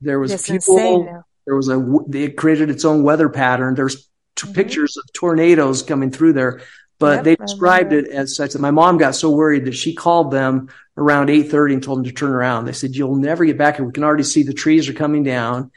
[0.02, 3.74] There was people, there was a, it created its own weather pattern.
[3.74, 4.54] There's t- Mhm.
[4.54, 6.62] pictures of tornadoes coming through there,
[7.00, 9.94] but Yep, they described it as such that my mom got so worried that she
[9.94, 12.66] called them around 8:30 and told them to turn around.
[12.66, 13.86] They said, "You'll never get back here.
[13.86, 15.72] We can already see the trees are coming down."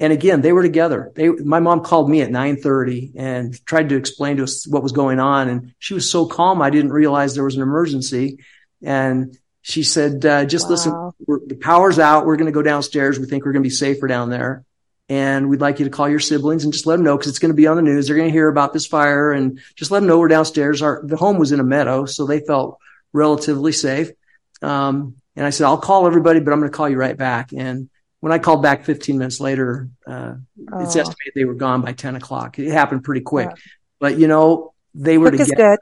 [0.00, 1.12] And again, they were together.
[1.14, 4.92] They, my mom called me at 9:30 and tried to explain to us what was
[4.92, 8.38] going on, and she was so calm I didn't realize there was an emergency.
[8.82, 10.92] And she said, uh, "Just listen.
[10.92, 11.14] Wow.
[11.26, 12.26] We're, the power's out.
[12.26, 13.18] We're going to go downstairs.
[13.20, 14.64] We think we're going to be safer down there."
[15.12, 17.38] And we'd like you to call your siblings and just let them know because it's
[17.38, 18.06] going to be on the news.
[18.06, 20.80] They're going to hear about this fire and just let them know we're downstairs.
[20.80, 22.78] Our the home was in a meadow, so they felt
[23.12, 24.10] relatively safe.
[24.62, 27.52] Um, and I said, I'll call everybody, but I'm going to call you right back.
[27.52, 30.34] And when I called back 15 minutes later, uh,
[30.80, 32.58] it's Oh, estimated they were gone by 10 o'clock.
[32.58, 33.54] It happened pretty quick, Yeah.
[34.00, 35.78] but you know, they were quick together.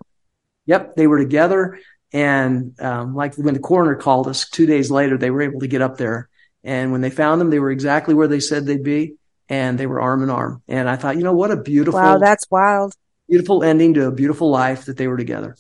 [0.67, 1.79] Yep, they were together.
[2.13, 5.69] And um, like when the coroner called us two days later, they were able to
[5.69, 6.29] get up there
[6.65, 9.15] And when they found them, they were exactly where they said they'd be
[9.51, 10.63] and they were arm in arm.
[10.69, 12.95] And I thought, you know, what a beautiful, wow, that's wild,
[13.29, 15.57] beautiful ending to a beautiful life that they were together.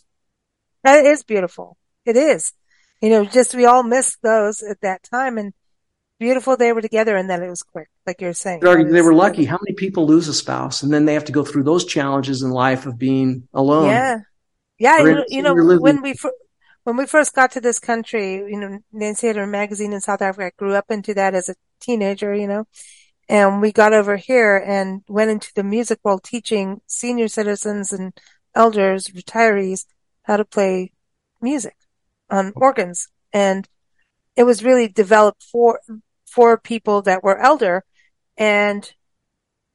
[0.84, 1.76] That is beautiful.
[2.06, 2.52] It is.
[3.02, 5.52] You know, just we all missed those at that time and
[6.18, 8.60] beautiful they were together and then it was quick, like you're saying.
[8.60, 9.44] They were lucky.
[9.44, 12.42] How many people lose a spouse and then they have to go through those challenges
[12.42, 13.86] in life of being alone?
[13.86, 14.18] Yeah.
[14.78, 15.02] Yeah.
[15.02, 16.14] You, you know, when we,
[16.84, 20.22] when we first got to this country, you know, Nancy had her magazine in South
[20.22, 20.46] Africa.
[20.46, 22.66] I grew up into that as a teenager, you know,
[23.30, 28.12] and we got over here and went into the music world teaching senior citizens and
[28.56, 29.86] elders, retirees,
[30.24, 30.90] how to play
[31.40, 31.76] music
[32.28, 33.06] on organs.
[33.32, 33.68] And
[34.34, 35.78] it was really developed for,
[36.26, 37.84] for people that were elder
[38.36, 38.92] and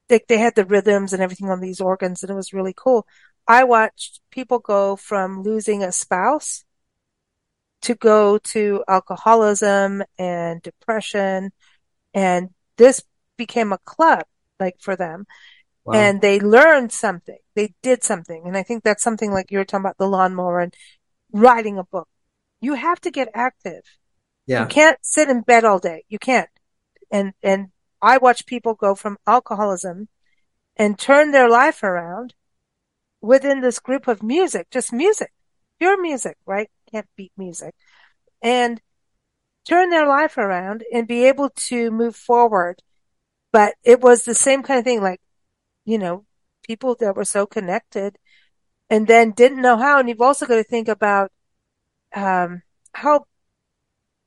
[0.09, 3.07] they, they had the rhythms and everything on these organs and it was really cool.
[3.47, 6.65] I watched people go from losing a spouse
[7.83, 11.51] to go to alcoholism and depression.
[12.13, 13.01] And this
[13.37, 14.23] became a club,
[14.59, 15.25] like for them.
[15.83, 15.93] Wow.
[15.93, 17.37] And they learned something.
[17.55, 18.43] They did something.
[18.45, 20.73] And I think that's something like you were talking about the lawnmower and
[21.31, 22.07] writing a book.
[22.59, 23.83] You have to get active.
[24.47, 24.61] Yeah.
[24.61, 26.03] You can't sit in bed all day.
[26.09, 26.49] You can't.
[27.11, 27.67] And, and
[28.01, 30.07] I watch people go from alcoholism
[30.75, 32.33] and turn their life around
[33.21, 35.31] within this group of music, just music,
[35.79, 36.69] pure music, right?
[36.95, 37.75] can't beat music
[38.41, 38.81] and
[39.67, 42.81] turn their life around and be able to move forward.
[43.55, 45.21] But it was the same kind of thing, like,
[45.85, 46.25] you know,
[46.67, 48.17] people that were so connected
[48.89, 49.97] and then didn't know how.
[49.97, 51.31] And you've also got to think about,
[52.13, 53.27] um, how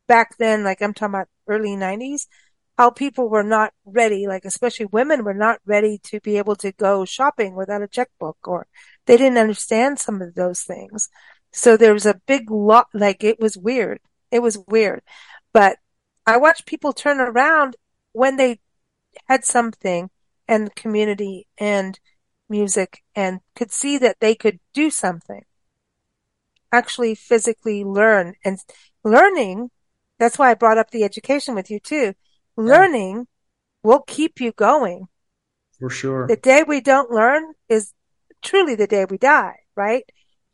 [0.06, 2.26] back then, like I'm talking about early nineties,
[2.78, 6.72] how people were not ready, like especially women were not ready to be able to
[6.72, 8.66] go shopping without a checkbook or
[9.04, 11.10] they didn't understand some of those things.
[11.52, 14.00] So there was a big lot, like it was weird.
[14.30, 15.02] It was weird.
[15.52, 15.76] But
[16.24, 17.76] I watched people turn around
[18.12, 18.60] when they
[19.26, 20.10] had something
[20.46, 21.98] and community and
[22.48, 25.44] music and could see that they could do something.
[26.72, 28.58] Actually physically learn and
[29.04, 29.70] learning.
[30.18, 32.14] That's why I brought up the education with you too.
[32.56, 33.24] Learning yeah.
[33.82, 35.08] will keep you going.
[35.78, 36.26] For sure.
[36.26, 37.92] The day we don't learn is
[38.42, 40.04] truly the day we die, right?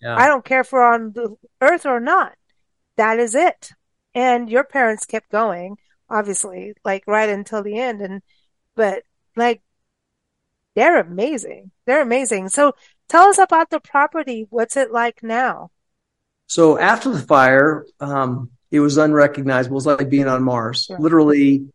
[0.00, 0.16] Yeah.
[0.16, 2.34] I don't care if we're on the earth or not.
[2.96, 3.70] That is it.
[4.14, 8.00] And your parents kept going, obviously, like right until the end.
[8.00, 8.22] And,
[8.74, 9.02] but
[9.36, 9.62] like,
[10.74, 11.70] they're amazing.
[11.86, 12.48] They're amazing.
[12.48, 12.74] So
[13.08, 14.46] tell us about the property.
[14.50, 15.70] What's it like now?
[16.46, 19.74] So after the fire, um, it was unrecognizable.
[19.74, 20.84] It was like being on Mars.
[20.84, 20.98] Sure.
[20.98, 21.68] Literally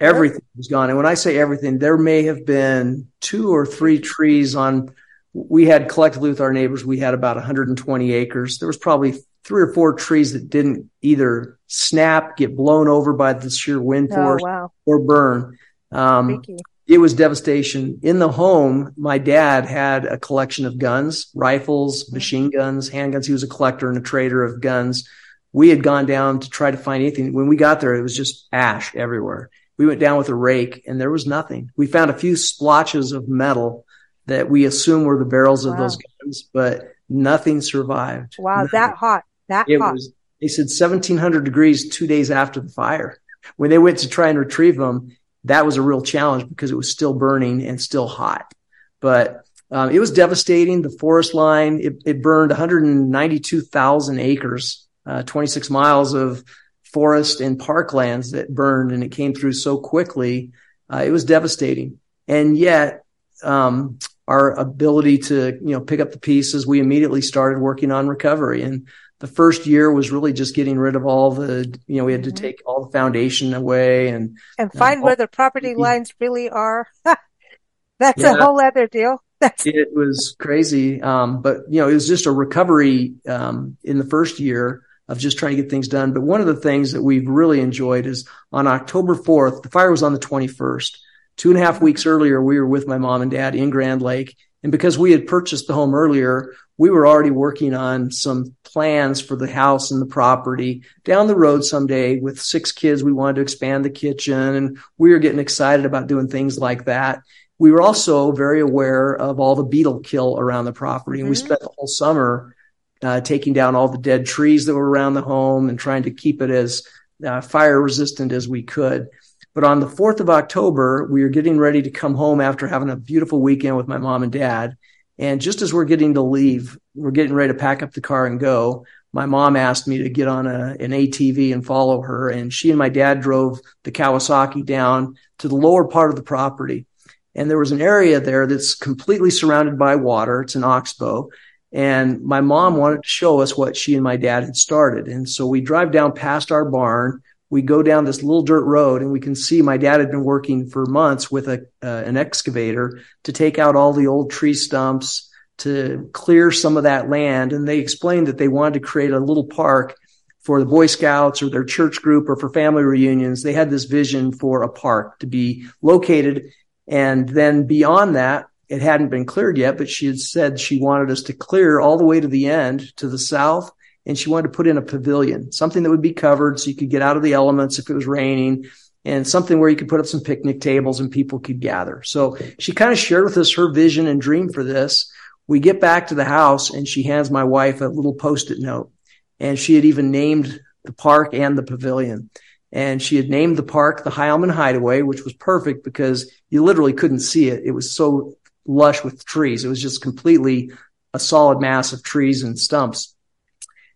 [0.00, 0.88] everything was gone.
[0.88, 4.94] And when I say everything, there may have been two or three trees on
[5.32, 8.58] we had collectively with our neighbors, we had about 120 acres.
[8.58, 13.34] There was probably three or four trees that didn't either snap, get blown over by
[13.34, 14.72] the sheer wind oh, force, oh, wow.
[14.86, 15.58] or burn.
[15.92, 16.42] Um,
[16.86, 17.98] it was devastation.
[18.02, 22.14] In the home, my dad had a collection of guns, rifles, mm-hmm.
[22.14, 23.26] machine guns, handguns.
[23.26, 25.08] He was a collector and a trader of guns.
[25.52, 27.32] We had gone down to try to find anything.
[27.32, 29.50] When we got there, it was just ash everywhere.
[29.78, 31.70] We went down with a rake and there was nothing.
[31.76, 33.84] We found a few splotches of metal
[34.26, 38.36] that we assume were the barrels of those guns, but nothing survived.
[38.38, 38.70] Wow, nothing.
[38.72, 39.24] that hot.
[39.48, 39.94] That it hot.
[39.94, 43.18] was they said 1700 degrees 2 days after the fire.
[43.56, 46.76] When they went to try and retrieve them, that was a real challenge because it
[46.76, 48.52] was still burning and still hot.
[49.00, 50.82] But um, it was devastating.
[50.82, 56.44] The forest line, it, it burned 192,000 acres, uh, 26 miles of
[56.84, 60.52] forest and parklands that burned, and it came through so quickly.
[60.92, 61.98] Uh, it was devastating.
[62.28, 63.04] And yet,
[63.42, 68.08] um, our ability to, you know, pick up the pieces, we immediately started working on
[68.08, 68.62] recovery.
[68.62, 72.12] And the first year was really just getting rid of all the, you know, we
[72.12, 72.44] had to mm-hmm.
[72.44, 76.86] take all the foundation away and and find where the property lines really are.
[77.98, 79.22] That's yeah, a whole other deal.
[79.40, 81.00] That's it was crazy.
[81.00, 85.18] Um, but you know, it was just a recovery um, in the first year of
[85.18, 86.12] just trying to get things done.
[86.12, 89.90] But one of the things that we've really enjoyed is on October 4th, the fire
[89.90, 90.98] was on the 21st.
[91.36, 94.02] Two and a half weeks earlier, we were with my mom and dad in Grand
[94.02, 94.36] Lake.
[94.62, 99.20] And because we had purchased the home earlier, we were already working on some plans
[99.20, 103.02] for the house and the property down the road someday with six kids.
[103.02, 106.84] We wanted to expand the kitchen and we were getting excited about doing things like
[106.84, 107.20] that.
[107.58, 111.20] We were also very aware of all the beetle kill around the property.
[111.20, 111.30] And mm-hmm.
[111.30, 112.54] we spent the whole summer
[113.02, 116.10] uh, taking down all the dead trees that were around the home and trying to
[116.10, 116.86] keep it as
[117.26, 119.08] uh, fire resistant as we could.
[119.54, 122.90] But on the 4th of October, we were getting ready to come home after having
[122.90, 124.76] a beautiful weekend with my mom and dad.
[125.18, 128.26] And just as we're getting to leave, we're getting ready to pack up the car
[128.26, 128.84] and go.
[129.12, 132.28] my mom asked me to get on a, an ATV and follow her.
[132.28, 136.22] And she and my dad drove the Kawasaki down to the lower part of the
[136.22, 136.86] property.
[137.34, 140.42] And there was an area there that's completely surrounded by water.
[140.42, 141.28] It's an oxbow.
[141.72, 145.08] And my mom wanted to show us what she and my dad had started.
[145.08, 147.22] And so we drive down past our barn.
[147.48, 150.24] We go down this little dirt road and we can see my dad had been
[150.24, 154.54] working for months with a, uh, an excavator to take out all the old tree
[154.54, 157.52] stumps, to clear some of that land.
[157.52, 159.96] And they explained that they wanted to create a little park
[160.40, 163.42] for the Boy Scouts or their church group or for family reunions.
[163.42, 166.50] They had this vision for a park to be located.
[166.86, 171.10] And then beyond that, it hadn't been cleared yet, but she had said she wanted
[171.10, 173.70] us to clear all the way to the end to the south.
[174.06, 176.76] And she wanted to put in a pavilion, something that would be covered so you
[176.76, 178.66] could get out of the elements if it was raining
[179.04, 182.02] and something where you could put up some picnic tables and people could gather.
[182.04, 185.12] So she kind of shared with us her vision and dream for this.
[185.46, 188.90] We get back to the house and she hands my wife a little post-it note
[189.38, 192.30] and she had even named the park and the pavilion.
[192.72, 196.92] And she had named the park the Hileman Hideaway, which was perfect because you literally
[196.92, 197.62] couldn't see it.
[197.64, 198.34] It was so
[198.66, 199.64] lush with trees.
[199.64, 200.72] It was just completely
[201.14, 203.15] a solid mass of trees and stumps.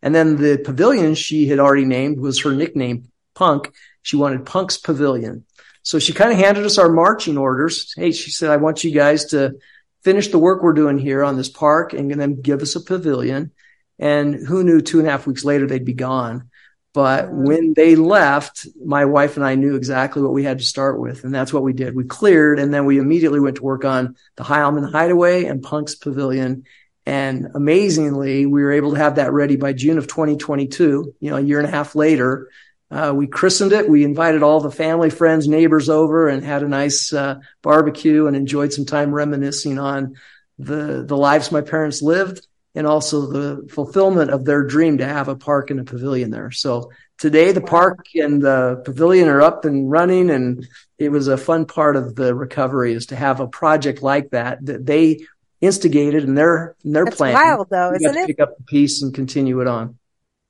[0.03, 3.73] And then the pavilion she had already named was her nickname, Punk.
[4.03, 5.45] She wanted Punk's Pavilion.
[5.83, 7.93] So she kind of handed us our marching orders.
[7.97, 9.57] Hey, she said, I want you guys to
[10.03, 13.53] finish the work we're doing here on this park and then give us a pavilion.
[13.99, 16.51] And who knew two and a half weeks later they'd be gone.
[16.93, 20.99] But when they left, my wife and I knew exactly what we had to start
[20.99, 21.23] with.
[21.23, 21.95] And that's what we did.
[21.95, 25.95] We cleared and then we immediately went to work on the Hileman Hideaway and Punk's
[25.95, 26.65] Pavilion.
[27.07, 31.37] And amazingly, we were able to have that ready by June of 2022, you know,
[31.37, 32.51] a year and a half later.
[32.91, 33.89] Uh, we christened it.
[33.89, 38.37] We invited all the family, friends, neighbors over and had a nice uh, barbecue and
[38.37, 40.17] enjoyed some time reminiscing on
[40.59, 45.29] the the lives my parents lived and also the fulfillment of their dream to have
[45.29, 46.51] a park and a pavilion there.
[46.51, 50.67] So today the park and the pavilion are up and running and
[50.99, 54.65] it was a fun part of the recovery is to have a project like that
[54.67, 55.27] that they
[55.61, 57.35] instigated and their their plan.
[57.35, 58.27] That's wild though, isn't it?
[58.27, 59.99] Pick up the piece and continue it on.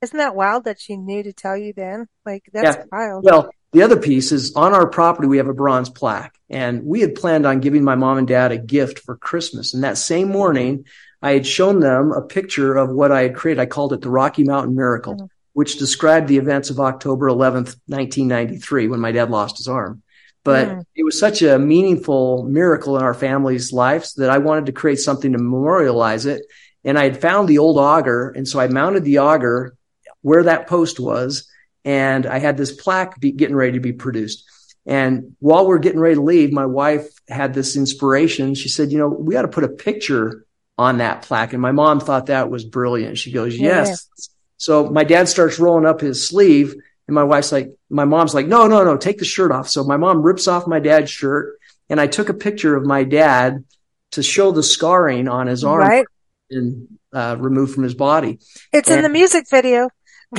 [0.03, 2.07] Isn't that wild that she knew to tell you then?
[2.25, 2.85] Like that's yeah.
[2.91, 3.25] wild.
[3.25, 7.01] Well, the other piece is on our property, we have a bronze plaque and we
[7.01, 9.75] had planned on giving my mom and dad a gift for Christmas.
[9.75, 10.87] And that same morning,
[11.23, 13.61] I had shown them a picture of what I had created.
[13.61, 15.27] I called it the Rocky Mountain Miracle, mm-hmm.
[15.53, 20.03] which described the events of October 11th, 1993, when my dad lost his arm.
[20.43, 20.85] But mm.
[20.97, 24.99] it was such a meaningful miracle in our family's lives that I wanted to create
[24.99, 26.47] something to memorialize it.
[26.83, 28.31] And I had found the old auger.
[28.31, 29.77] And so I mounted the auger
[30.23, 31.47] where that post was.
[31.85, 34.45] And I had this plaque be, getting ready to be produced.
[34.87, 38.55] And while we're getting ready to leave, my wife had this inspiration.
[38.55, 40.47] She said, you know, we ought to put a picture
[40.79, 41.53] on that plaque.
[41.53, 43.19] And my mom thought that was brilliant.
[43.19, 43.89] She goes, yes.
[43.89, 44.25] Yeah.
[44.57, 46.75] So my dad starts rolling up his sleeve
[47.11, 49.69] and my wife's like, my mom's like, no, no, no, take the shirt off.
[49.69, 53.03] So my mom rips off my dad's shirt and I took a picture of my
[53.03, 53.65] dad
[54.13, 56.07] to show the scarring on his arm right.
[56.51, 58.39] and uh, removed from his body.
[58.73, 59.89] It's and, in the music video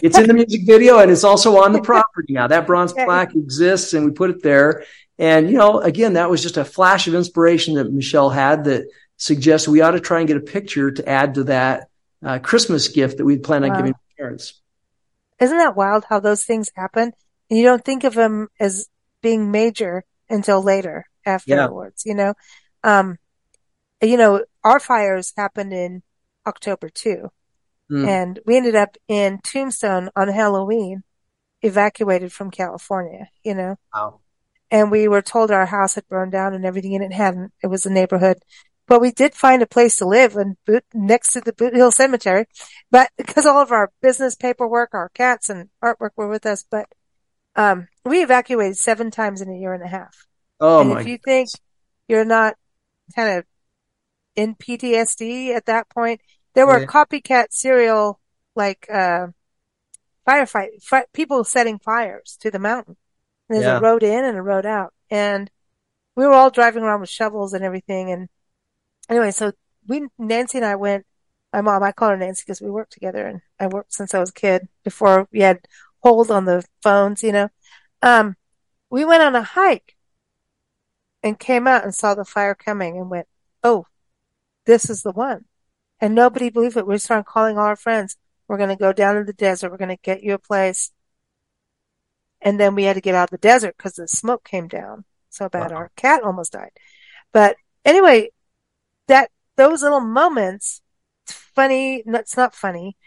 [0.02, 2.48] it's in the music video and it's also on the property now.
[2.48, 4.86] That bronze plaque exists and we put it there.
[5.18, 8.86] And, you know, again, that was just a flash of inspiration that Michelle had that
[9.18, 11.90] suggests we ought to try and get a picture to add to that
[12.24, 13.78] uh, Christmas gift that we planned on wow.
[13.78, 14.62] giving parents.
[15.42, 17.12] Isn't that wild how those things happen?
[17.50, 18.88] And you don't think of them as
[19.22, 22.12] being major until later afterwards, yeah.
[22.12, 22.34] you know?
[22.84, 23.18] Um,
[24.02, 26.04] you know, our fires happened in
[26.48, 27.30] October too.
[27.92, 28.08] Mm.
[28.08, 31.04] And we ended up in Tombstone on Halloween,
[31.62, 33.76] evacuated from California, you know?
[33.94, 34.22] Wow.
[34.70, 37.52] And we were told our house had burned down and everything, and it hadn't.
[37.62, 38.38] It was a neighborhood.
[38.92, 41.92] But we did find a place to live and boot, next to the Boot Hill
[41.92, 42.48] Cemetery.
[42.90, 46.88] But because all of our business paperwork, our cats and artwork were with us, but,
[47.56, 50.28] um, we evacuated seven times in a year and a half.
[50.60, 51.00] Oh and my.
[51.00, 51.48] If you think
[52.10, 52.56] you're not
[53.16, 53.46] kind of
[54.36, 56.20] in PTSD at that point,
[56.54, 56.86] there were yeah.
[56.86, 58.20] copycat serial
[58.58, 59.28] like uh,
[60.28, 62.98] firefight fi- people setting fires to the mountain.
[63.48, 63.78] And there's yeah.
[63.78, 65.50] a road in and a road out, and
[66.18, 68.12] we were all driving around with shovels and everything.
[68.12, 68.28] And
[69.12, 69.52] anyway, so
[69.88, 71.06] we Nancy and I went.
[71.54, 74.20] My mom, I call her Nancy because we worked together, and I worked since I
[74.20, 75.60] was a kid before we had
[76.00, 77.50] hold on the phones, you know.
[78.02, 78.38] Um,
[78.90, 79.98] we went on a hike
[81.22, 83.28] and came out and saw the fire coming and went,
[83.64, 83.88] "Oh,
[84.66, 85.46] this is the one."
[86.00, 86.88] And nobody believed it.
[86.88, 88.18] We started calling all our friends.
[88.48, 89.72] We're going to go down to the desert.
[89.72, 90.92] We're going to get you a place.
[92.42, 95.06] And then we had to get out of the desert because the smoke came down
[95.30, 95.72] so bad.
[95.72, 95.78] Wow.
[95.78, 96.72] Our cat almost died.
[97.32, 97.56] But
[97.86, 98.32] anyway,
[99.08, 100.82] that, those little moments,
[101.26, 102.04] it's funny.
[102.06, 102.98] It's not funny,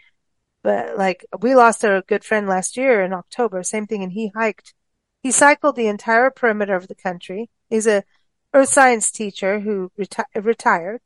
[0.63, 4.01] But like we lost a good friend last year in October, same thing.
[4.01, 4.73] And he hiked,
[5.21, 7.51] he cycled the entire perimeter of the country.
[7.69, 8.03] He's a
[8.51, 11.01] earth science teacher who reti- retired.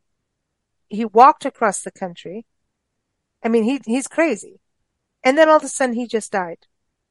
[0.88, 2.46] He walked across the country.
[3.44, 4.62] I mean, he, he's crazy.
[5.24, 6.60] And then all of a sudden he just died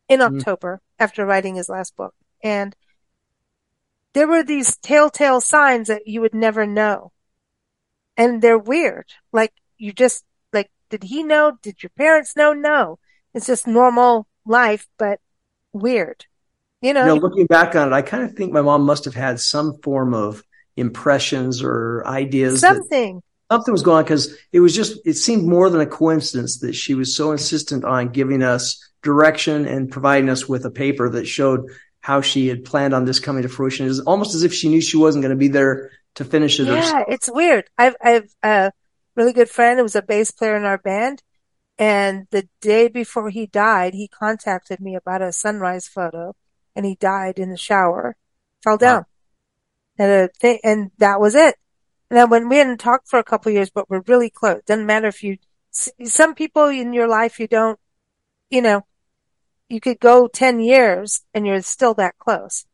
[0.08, 0.38] in mm.
[0.38, 2.14] October after writing his last book.
[2.42, 2.74] And
[4.14, 7.12] there were these telltale signs that you would never know.
[8.18, 9.06] And they're weird.
[9.32, 11.56] Like you just, like, did he know?
[11.62, 12.52] Did your parents know?
[12.52, 12.98] No.
[13.32, 15.20] It's just normal life, but
[15.72, 16.26] weird.
[16.82, 19.04] You know, you know looking back on it, I kind of think my mom must
[19.06, 20.42] have had some form of
[20.76, 22.60] impressions or ideas.
[22.60, 23.22] Something.
[23.50, 26.74] something was going on because it was just, it seemed more than a coincidence that
[26.74, 31.26] she was so insistent on giving us direction and providing us with a paper that
[31.26, 31.64] showed
[32.00, 33.86] how she had planned on this coming to fruition.
[33.86, 36.58] It was almost as if she knew she wasn't going to be there to finish
[36.60, 36.66] it.
[36.66, 37.70] Yeah, it's weird.
[37.78, 38.72] I've, I've a
[39.14, 41.22] really good friend who was a bass player in our band.
[41.78, 46.34] And the day before he died, he contacted me about a sunrise photo
[46.74, 48.16] and he died in the shower,
[48.62, 49.04] fell down.
[49.98, 50.04] Wow.
[50.04, 51.56] And, a thing, and that was it.
[52.10, 54.62] And then when we hadn't talked for a couple years, but we're really close.
[54.66, 55.38] Doesn't matter if you,
[55.70, 57.78] some people in your life you don't,
[58.50, 58.86] you know,
[59.68, 62.64] you could go 10 years and you're still that close.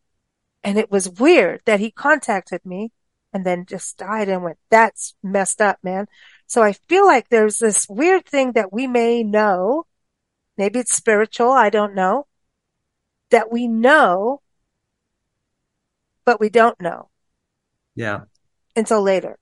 [0.63, 2.93] And it was weird that he contacted me
[3.35, 6.07] and then just died and went, that's messed up, man.
[6.47, 9.87] So I feel like there's this weird thing that we may know.
[10.57, 11.51] Maybe it's spiritual.
[11.51, 12.27] I don't know
[13.31, 14.41] that we know,
[16.25, 17.11] but we don't know.
[17.97, 18.21] Yeah.
[18.77, 19.39] Until later.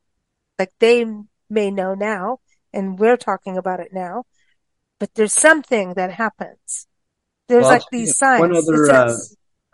[0.58, 1.04] Like they
[1.50, 2.38] may know now
[2.72, 4.24] and we're talking about it now,
[4.98, 6.88] but there's something that happens
[7.52, 8.40] there's well, like these signs.
[8.40, 9.16] One other, uh,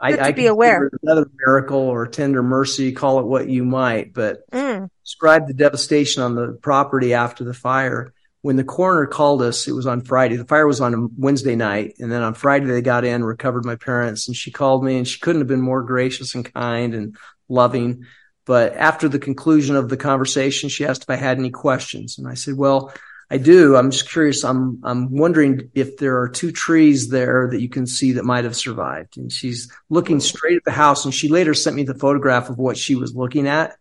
[0.01, 0.91] I, I be aware.
[1.03, 4.89] Another miracle or tender mercy, call it what you might, but mm.
[5.05, 8.13] describe the devastation on the property after the fire.
[8.43, 10.37] When the coroner called us, it was on Friday.
[10.37, 13.65] The fire was on a Wednesday night, and then on Friday they got in, recovered
[13.65, 16.95] my parents, and she called me, and she couldn't have been more gracious and kind
[16.95, 17.17] and
[17.49, 18.05] loving.
[18.47, 22.29] But after the conclusion of the conversation, she asked if I had any questions, and
[22.29, 22.93] I said, "Well."
[23.31, 23.77] I do.
[23.77, 24.43] I'm just curious.
[24.43, 28.45] I'm I'm wondering if there are two trees there that you can see that might
[28.45, 29.19] have survived.
[29.19, 31.05] And she's looking straight at the house.
[31.05, 33.77] And she later sent me the photograph of what she was looking at.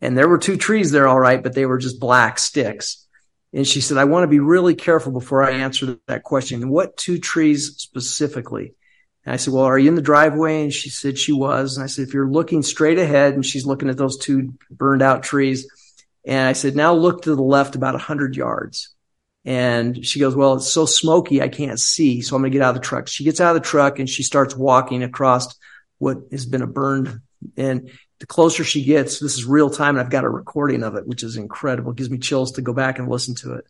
[0.00, 3.06] And there were two trees there, all right, but they were just black sticks.
[3.52, 6.68] And she said, I want to be really careful before I answer that question.
[6.68, 8.74] What two trees specifically?
[9.24, 10.62] And I said, well, are you in the driveway?
[10.62, 11.76] And she said she was.
[11.76, 15.02] And I said, if you're looking straight ahead and she's looking at those two burned
[15.02, 15.66] out trees,
[16.24, 18.94] and I said, now look to the left about a hundred yards.
[19.44, 21.42] And she goes, well, it's so smoky.
[21.42, 22.22] I can't see.
[22.22, 23.08] So I'm going to get out of the truck.
[23.08, 25.52] She gets out of the truck and she starts walking across
[25.98, 27.20] what has been a burned.
[27.56, 29.96] And the closer she gets, this is real time.
[29.96, 31.90] And I've got a recording of it, which is incredible.
[31.90, 33.66] It gives me chills to go back and listen to it.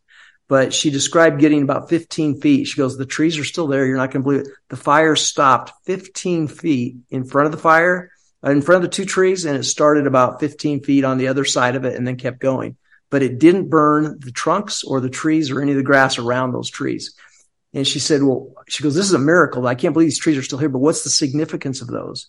[0.47, 2.67] But she described getting about 15 feet.
[2.67, 3.87] She goes, the trees are still there.
[3.87, 4.49] You're not going to believe it.
[4.69, 8.11] The fire stopped 15 feet in front of the fire
[8.51, 11.45] in front of the two trees and it started about 15 feet on the other
[11.45, 12.77] side of it and then kept going.
[13.11, 16.53] But it didn't burn the trunks or the trees or any of the grass around
[16.53, 17.15] those trees.
[17.75, 19.67] And she said, well, she goes, this is a miracle.
[19.67, 22.27] I can't believe these trees are still here, but what's the significance of those?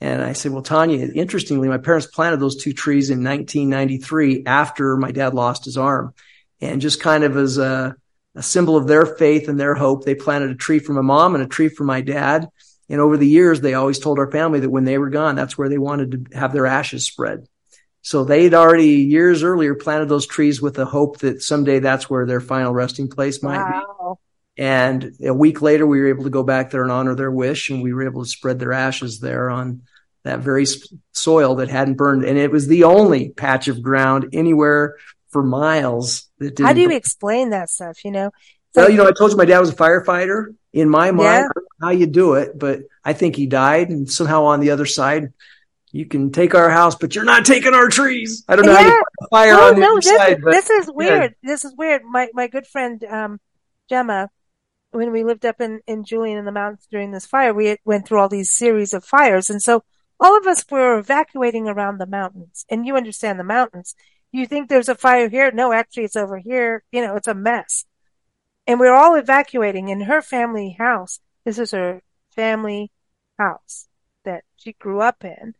[0.00, 4.96] And I said, well, Tanya, interestingly, my parents planted those two trees in 1993 after
[4.96, 6.14] my dad lost his arm.
[6.60, 7.96] And just kind of as a,
[8.34, 11.34] a symbol of their faith and their hope, they planted a tree for my mom
[11.34, 12.48] and a tree for my dad.
[12.88, 15.58] And over the years, they always told our family that when they were gone, that's
[15.58, 17.46] where they wanted to have their ashes spread.
[18.02, 22.24] So they'd already years earlier planted those trees with the hope that someday that's where
[22.24, 24.18] their final resting place might wow.
[24.56, 24.62] be.
[24.62, 27.70] And a week later, we were able to go back there and honor their wish,
[27.70, 29.82] and we were able to spread their ashes there on
[30.24, 30.66] that very
[31.12, 32.24] soil that hadn't burned.
[32.24, 34.96] And it was the only patch of ground anywhere
[35.30, 36.66] for miles that didn't.
[36.66, 36.96] How do you burn.
[36.96, 38.04] explain that stuff?
[38.04, 38.30] You know,
[38.74, 40.54] well, you know, I told you my dad was a firefighter.
[40.72, 41.62] In my mind, yeah.
[41.80, 45.32] how you do it, but I think he died, and somehow on the other side,
[45.90, 48.44] you can take our house, but you're not taking our trees.
[48.46, 48.82] I don't know yeah.
[48.82, 50.40] how you fire on the no, other this, side.
[50.42, 51.34] But, this is weird.
[51.42, 51.50] Yeah.
[51.50, 52.02] This is weird.
[52.04, 53.40] My my good friend um,
[53.88, 54.28] Gemma,
[54.90, 58.06] when we lived up in in Julian in the mountains during this fire, we went
[58.06, 59.82] through all these series of fires, and so
[60.20, 62.66] all of us were evacuating around the mountains.
[62.68, 63.94] And you understand the mountains.
[64.32, 65.50] You think there's a fire here?
[65.50, 66.84] No, actually, it's over here.
[66.92, 67.86] You know, it's a mess
[68.68, 71.20] and we are all evacuating in her family house.
[71.44, 72.02] This is her
[72.36, 72.92] family
[73.38, 73.88] house
[74.24, 75.54] that she grew up in.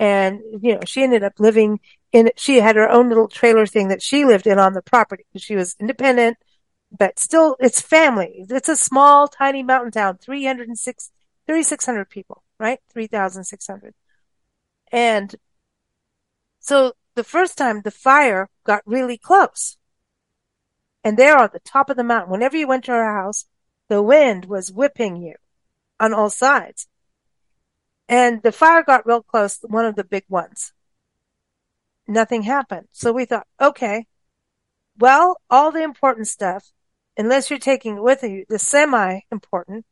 [0.00, 1.78] And, you know, she ended up living
[2.10, 5.24] in, she had her own little trailer thing that she lived in on the property.
[5.36, 6.38] She was independent,
[6.90, 8.44] but still it's family.
[8.50, 11.12] It's a small, tiny mountain town, 306,
[11.46, 12.80] 3,600 people, right?
[12.92, 13.94] 3,600.
[14.90, 15.36] And
[16.58, 19.76] so the first time the fire got really close
[21.02, 23.46] And there on the top of the mountain, whenever you went to her house,
[23.88, 25.34] the wind was whipping you
[25.98, 26.88] on all sides.
[28.08, 30.72] And the fire got real close, one of the big ones.
[32.08, 32.88] Nothing happened.
[32.90, 34.06] So we thought, okay,
[34.98, 36.72] well, all the important stuff,
[37.16, 39.86] unless you're taking it with you, the semi important,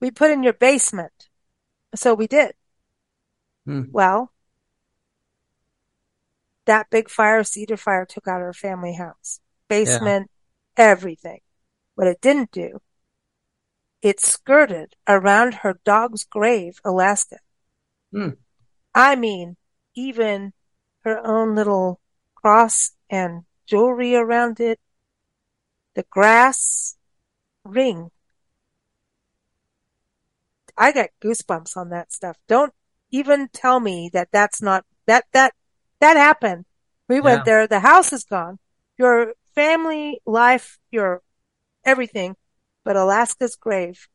[0.00, 1.28] we put in your basement.
[1.94, 2.54] So we did.
[3.64, 3.82] Hmm.
[3.92, 4.32] Well,
[6.66, 10.31] that big fire, cedar fire took out our family house, basement,
[10.76, 11.40] everything.
[11.94, 12.80] What it didn't do,
[14.00, 17.38] it skirted around her dog's grave, Alaska.
[18.12, 18.30] Hmm.
[18.94, 19.56] I mean,
[19.94, 20.52] even
[21.00, 22.00] her own little
[22.34, 24.80] cross and jewelry around it,
[25.94, 26.96] the grass
[27.64, 28.10] ring.
[30.76, 32.36] I got goosebumps on that stuff.
[32.48, 32.72] Don't
[33.10, 35.54] even tell me that that's not, that, that,
[36.00, 36.64] that happened.
[37.08, 37.66] We went there.
[37.66, 38.58] The house is gone.
[38.96, 41.22] Your family life, your
[41.84, 42.36] everything,
[42.84, 44.08] but Alaska's grave,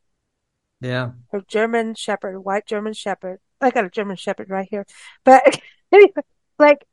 [0.82, 1.12] Yeah.
[1.32, 3.40] her German shepherd, white German shepherd.
[3.60, 4.86] I got a German shepherd right here.
[5.24, 5.60] But
[5.92, 6.12] anyway,
[6.60, 6.86] like,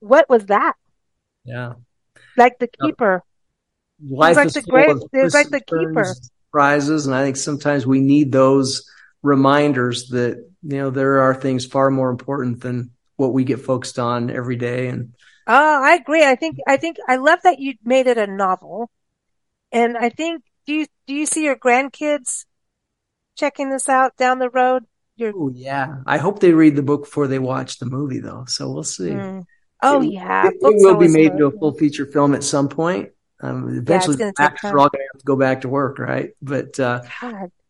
[0.00, 0.74] what was that?
[1.44, 1.74] Yeah.
[2.36, 2.86] Like the Yeah.
[2.86, 3.22] keeper.
[4.08, 6.14] Life like is the full great- of it was like the keeper.
[6.52, 8.84] Prizes, and I think sometimes we need those
[9.22, 13.98] reminders that you know there are things far more important than what we get focused
[13.98, 14.88] on every day.
[14.88, 15.14] And
[15.50, 16.24] Oh, I agree.
[16.24, 18.88] I think, I think, I love that you made it a novel.
[19.72, 22.44] And I think, do you, do you see your grandkids
[23.36, 24.84] checking this out down the road?
[25.16, 28.44] Your, oh yeah, I hope they read the book before they watch the movie, though.
[28.46, 29.10] So we'll see.
[29.10, 29.44] Mm.
[29.82, 30.46] Oh It- yeah.
[30.48, 33.10] it, it will be made into a full feature film at some point.
[33.42, 36.30] Um, eventually, gonna actors are all going to have to go back to work, right?
[36.42, 37.02] But uh,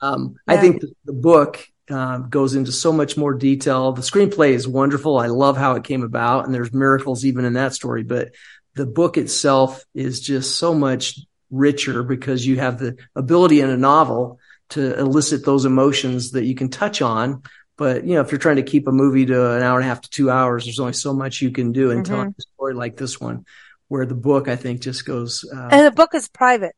[0.01, 0.55] Um, Yeah.
[0.55, 3.93] I think the, the book um, goes into so much more detail.
[3.93, 5.19] The screenplay is wonderful.
[5.19, 8.03] I love how it came about, and there's miracles even in that story.
[8.03, 8.33] But
[8.75, 11.19] the book itself is just so much
[11.51, 14.39] richer because you have the ability in a novel
[14.71, 17.43] to elicit those emotions that you can touch on.
[17.77, 19.89] But you know, if you're trying to keep a movie to an hour and a
[19.89, 22.05] half to two hours, there's only so much you can do in Mhm.
[22.05, 23.45] telling a story like this one.
[23.89, 25.45] Where the book, I think, just goes.
[25.53, 26.77] Uh, And the book is private.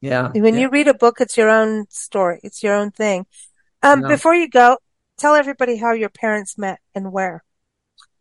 [0.00, 0.30] yeah.
[0.34, 0.60] When yeah.
[0.62, 2.40] you read a book, it's your own story.
[2.42, 3.26] It's your own thing.
[3.82, 4.08] Um, Yeah.
[4.08, 4.78] before you go,
[5.18, 7.42] tell everybody how your parents met and where.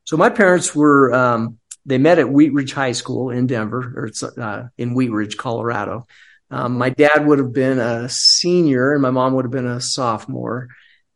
[0.04, 4.06] So my parents were um, they met at Wheat Ridge High School in Denver, or
[4.06, 6.08] it's uh, in Wheat Ridge, Colorado.
[6.50, 9.80] Um, my dad would have been a senior, and my mom would have been a
[9.80, 10.68] sophomore.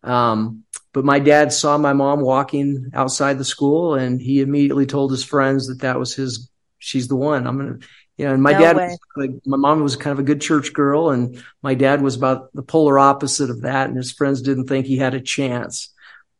[0.03, 5.11] Um, but my dad saw my mom walking outside the school, and he immediately told
[5.11, 6.49] his friends that that was his.
[6.79, 7.47] She's the one.
[7.47, 7.79] I'm gonna,
[8.17, 8.33] you know.
[8.33, 11.09] And my No dad, was like, my mom was kind of a good church girl,
[11.09, 13.87] and my dad was about the polar opposite of that.
[13.87, 15.93] And his friends didn't think he had a chance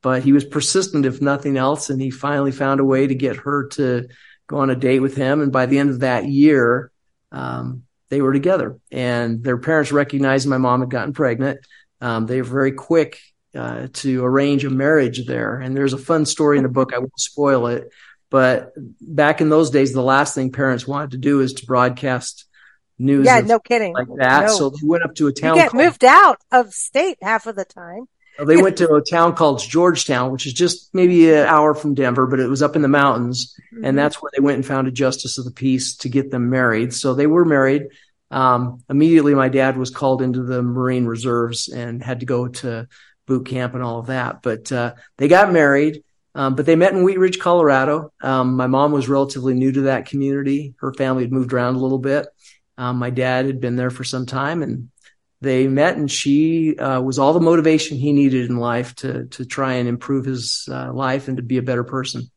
[0.05, 3.38] but he was persistent if nothing else and he finally found a way to get
[3.38, 4.07] her to
[4.45, 6.91] go on a date with him and by the end of that year
[7.32, 11.59] um, they were together and their parents recognized my mom had gotten pregnant
[12.01, 13.19] um, they were very quick
[13.55, 16.99] uh, to arrange a marriage there and there's a fun story in the book i
[16.99, 17.89] won't spoil it
[18.36, 22.45] but back in those days the last thing parents wanted to do is to broadcast
[22.99, 23.93] news Yeah, no kidding.
[23.93, 24.55] like that No.
[24.57, 27.45] so they went up to a you town get called- moved out of state half
[27.47, 28.03] of the time.
[28.45, 32.27] they went to a town called Georgetown, which is just maybe an hour from Denver,
[32.27, 33.55] but it was up in the mountains.
[33.73, 33.88] Mhm.
[33.88, 36.49] And that's where they went and found a justice of the peace to get them
[36.49, 36.93] married.
[36.93, 37.83] So they were married.
[38.31, 38.59] Um,
[38.89, 42.88] immediately, my dad was called into the Marine Reserves and had to go to
[43.25, 44.41] boot camp and all of that.
[44.43, 46.03] But uh, they got married.
[46.36, 48.11] Um, but they met in Wheat Ridge, Colorado.
[48.21, 50.75] Um, my mom was relatively new to that community.
[50.79, 52.27] Her family had moved around a little bit.
[52.77, 54.89] Um, my dad had been there for some time, and
[55.41, 59.45] they met and she uh, was all the motivation he needed in life to to
[59.45, 62.29] try and improve his uh, life and to be a better person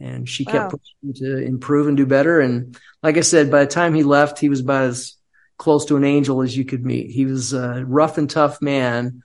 [0.00, 0.52] and she Wow.
[0.52, 3.94] kept pushing him to improve and do better and like i said by the time
[3.94, 5.14] he left he was about as
[5.56, 9.22] close to an angel as you could meet he was a rough and tough man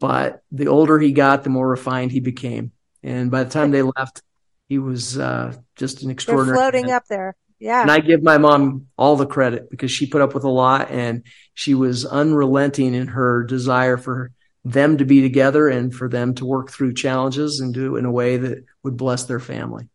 [0.00, 2.72] but the older he got the more refined he became
[3.06, 4.22] and by the time they left
[4.68, 6.56] he was uh, just an extraordinary.
[6.56, 6.96] They're floating man.
[6.96, 7.36] up there.
[7.58, 7.82] Yeah.
[7.82, 10.90] And I give my mom all the credit because she put up with a lot
[10.90, 11.22] and
[11.54, 14.32] she was unrelenting in her desire for
[14.64, 18.04] them to be together and for them to work through challenges and do it in
[18.04, 19.88] a way that would bless their family.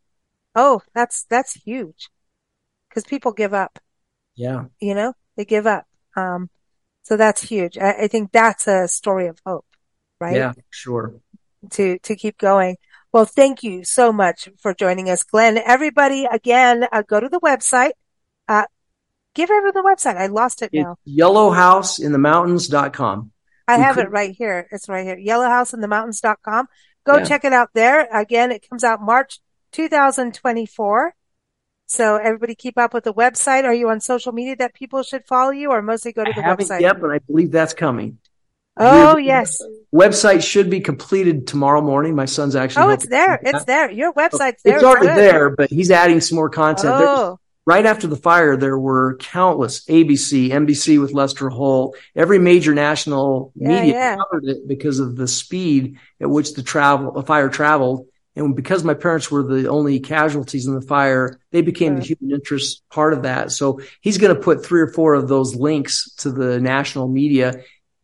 [0.54, 2.08] oh, that's, that's huge.
[2.92, 3.78] Cause people give up,
[4.34, 4.64] Yeah.
[4.80, 5.86] you know, they give up.
[6.16, 6.50] Um,
[7.02, 7.78] so that's huge.
[7.78, 9.66] I, I think that's a story of hope,
[10.20, 10.36] right?
[10.36, 11.14] Yeah, sure.
[11.70, 12.76] to to keep going.
[13.12, 15.58] Well, thank you so much for joining us, Glenn.
[15.58, 17.92] Everybody, again, uh, go to the website.
[18.48, 18.64] Uh,
[19.34, 20.16] give everyone the website.
[20.16, 20.96] I lost it It's now.
[21.06, 23.30] yellowhouseinthemountains.com.
[23.68, 24.66] I we have could- it right here.
[24.72, 25.16] It's right here.
[25.16, 26.68] Yellowhouseinthemountains.com.
[27.04, 27.24] Go Yeah.
[27.24, 28.08] check it out there.
[28.12, 29.40] Again, it comes out March
[29.72, 31.14] 2024.
[31.86, 33.64] So everybody keep up with the website.
[33.64, 36.40] Are you on social media that people should follow you or mostly go to the
[36.40, 36.80] website?
[36.80, 37.02] Yep.
[37.02, 38.18] And I believe that's coming.
[38.76, 39.60] Oh, yes.
[39.94, 42.14] Website should be completed tomorrow morning.
[42.14, 42.84] My son's actually.
[42.84, 43.38] Oh, it's there.
[43.42, 43.90] It's there.
[43.90, 44.76] Your website's there.
[44.76, 45.16] It's already good.
[45.16, 46.94] there, but he's adding some more content.
[46.96, 52.74] Oh, right after the fire, there were countless ABC, NBC with Lester Holt, every major
[52.74, 54.16] national Yeah, media yeah.
[54.16, 58.06] covered it because of the speed at which the travel, the fire traveled.
[58.34, 62.34] And because my parents were the only casualties in the fire, they became the human
[62.34, 63.52] interest part of that.
[63.52, 67.62] So he's going to put three or four of those links to the national media,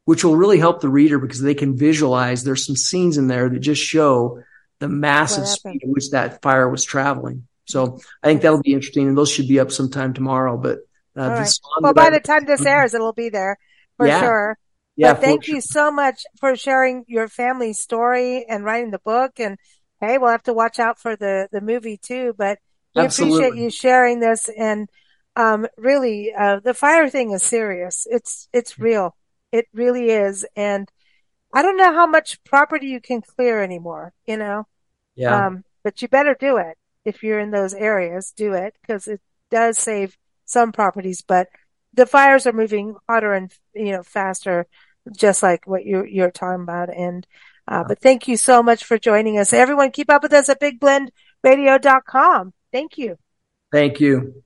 [0.09, 2.43] which will really help the reader because they can visualize.
[2.43, 4.43] There's some scenes in there that just show
[4.79, 7.47] the massive speed at which that fire was traveling.
[7.67, 10.57] So I think that'll be interesting, and those should be up sometime tomorrow.
[10.57, 10.79] But
[11.15, 11.61] uh, right.
[11.83, 13.59] Well, by I- the time this airs, it'll be there
[13.99, 14.21] for Yeah.
[14.21, 14.59] sure.
[14.97, 19.01] yeah, but thank for you so much for sharing your family story and writing the
[19.01, 19.33] book.
[19.39, 19.59] And
[20.01, 22.59] hey, we'll have to watch out for the, the movie too, but
[22.95, 24.49] we appreciate you sharing this.
[24.49, 24.89] And,
[25.37, 28.07] um, really, uh, the fire thing is serious.
[28.11, 29.15] It's, it's real.
[29.53, 30.47] It really is.
[30.57, 30.91] And
[31.53, 34.67] I don't know how much property you can clear anymore, you know?
[35.17, 38.33] Yeah, Um, but you better do it if you're in those areas.
[38.37, 39.21] Do it because it
[39.51, 41.49] does save some properties, but
[41.95, 44.67] the fires are moving hotter and you know faster,
[45.17, 46.95] just like what you're you're talking about.
[46.95, 47.27] And
[47.67, 49.53] uh, but thank you so much for joining us.
[49.53, 52.53] Everyone, keep up with us at BigBlendRadio.com.
[52.73, 53.17] Thank you.
[53.73, 54.43] thank you.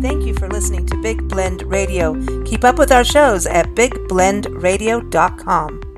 [0.00, 2.14] Thank you for listening to Big Blend Radio.
[2.44, 5.89] Keep up with our shows at BigBlendRadio.com.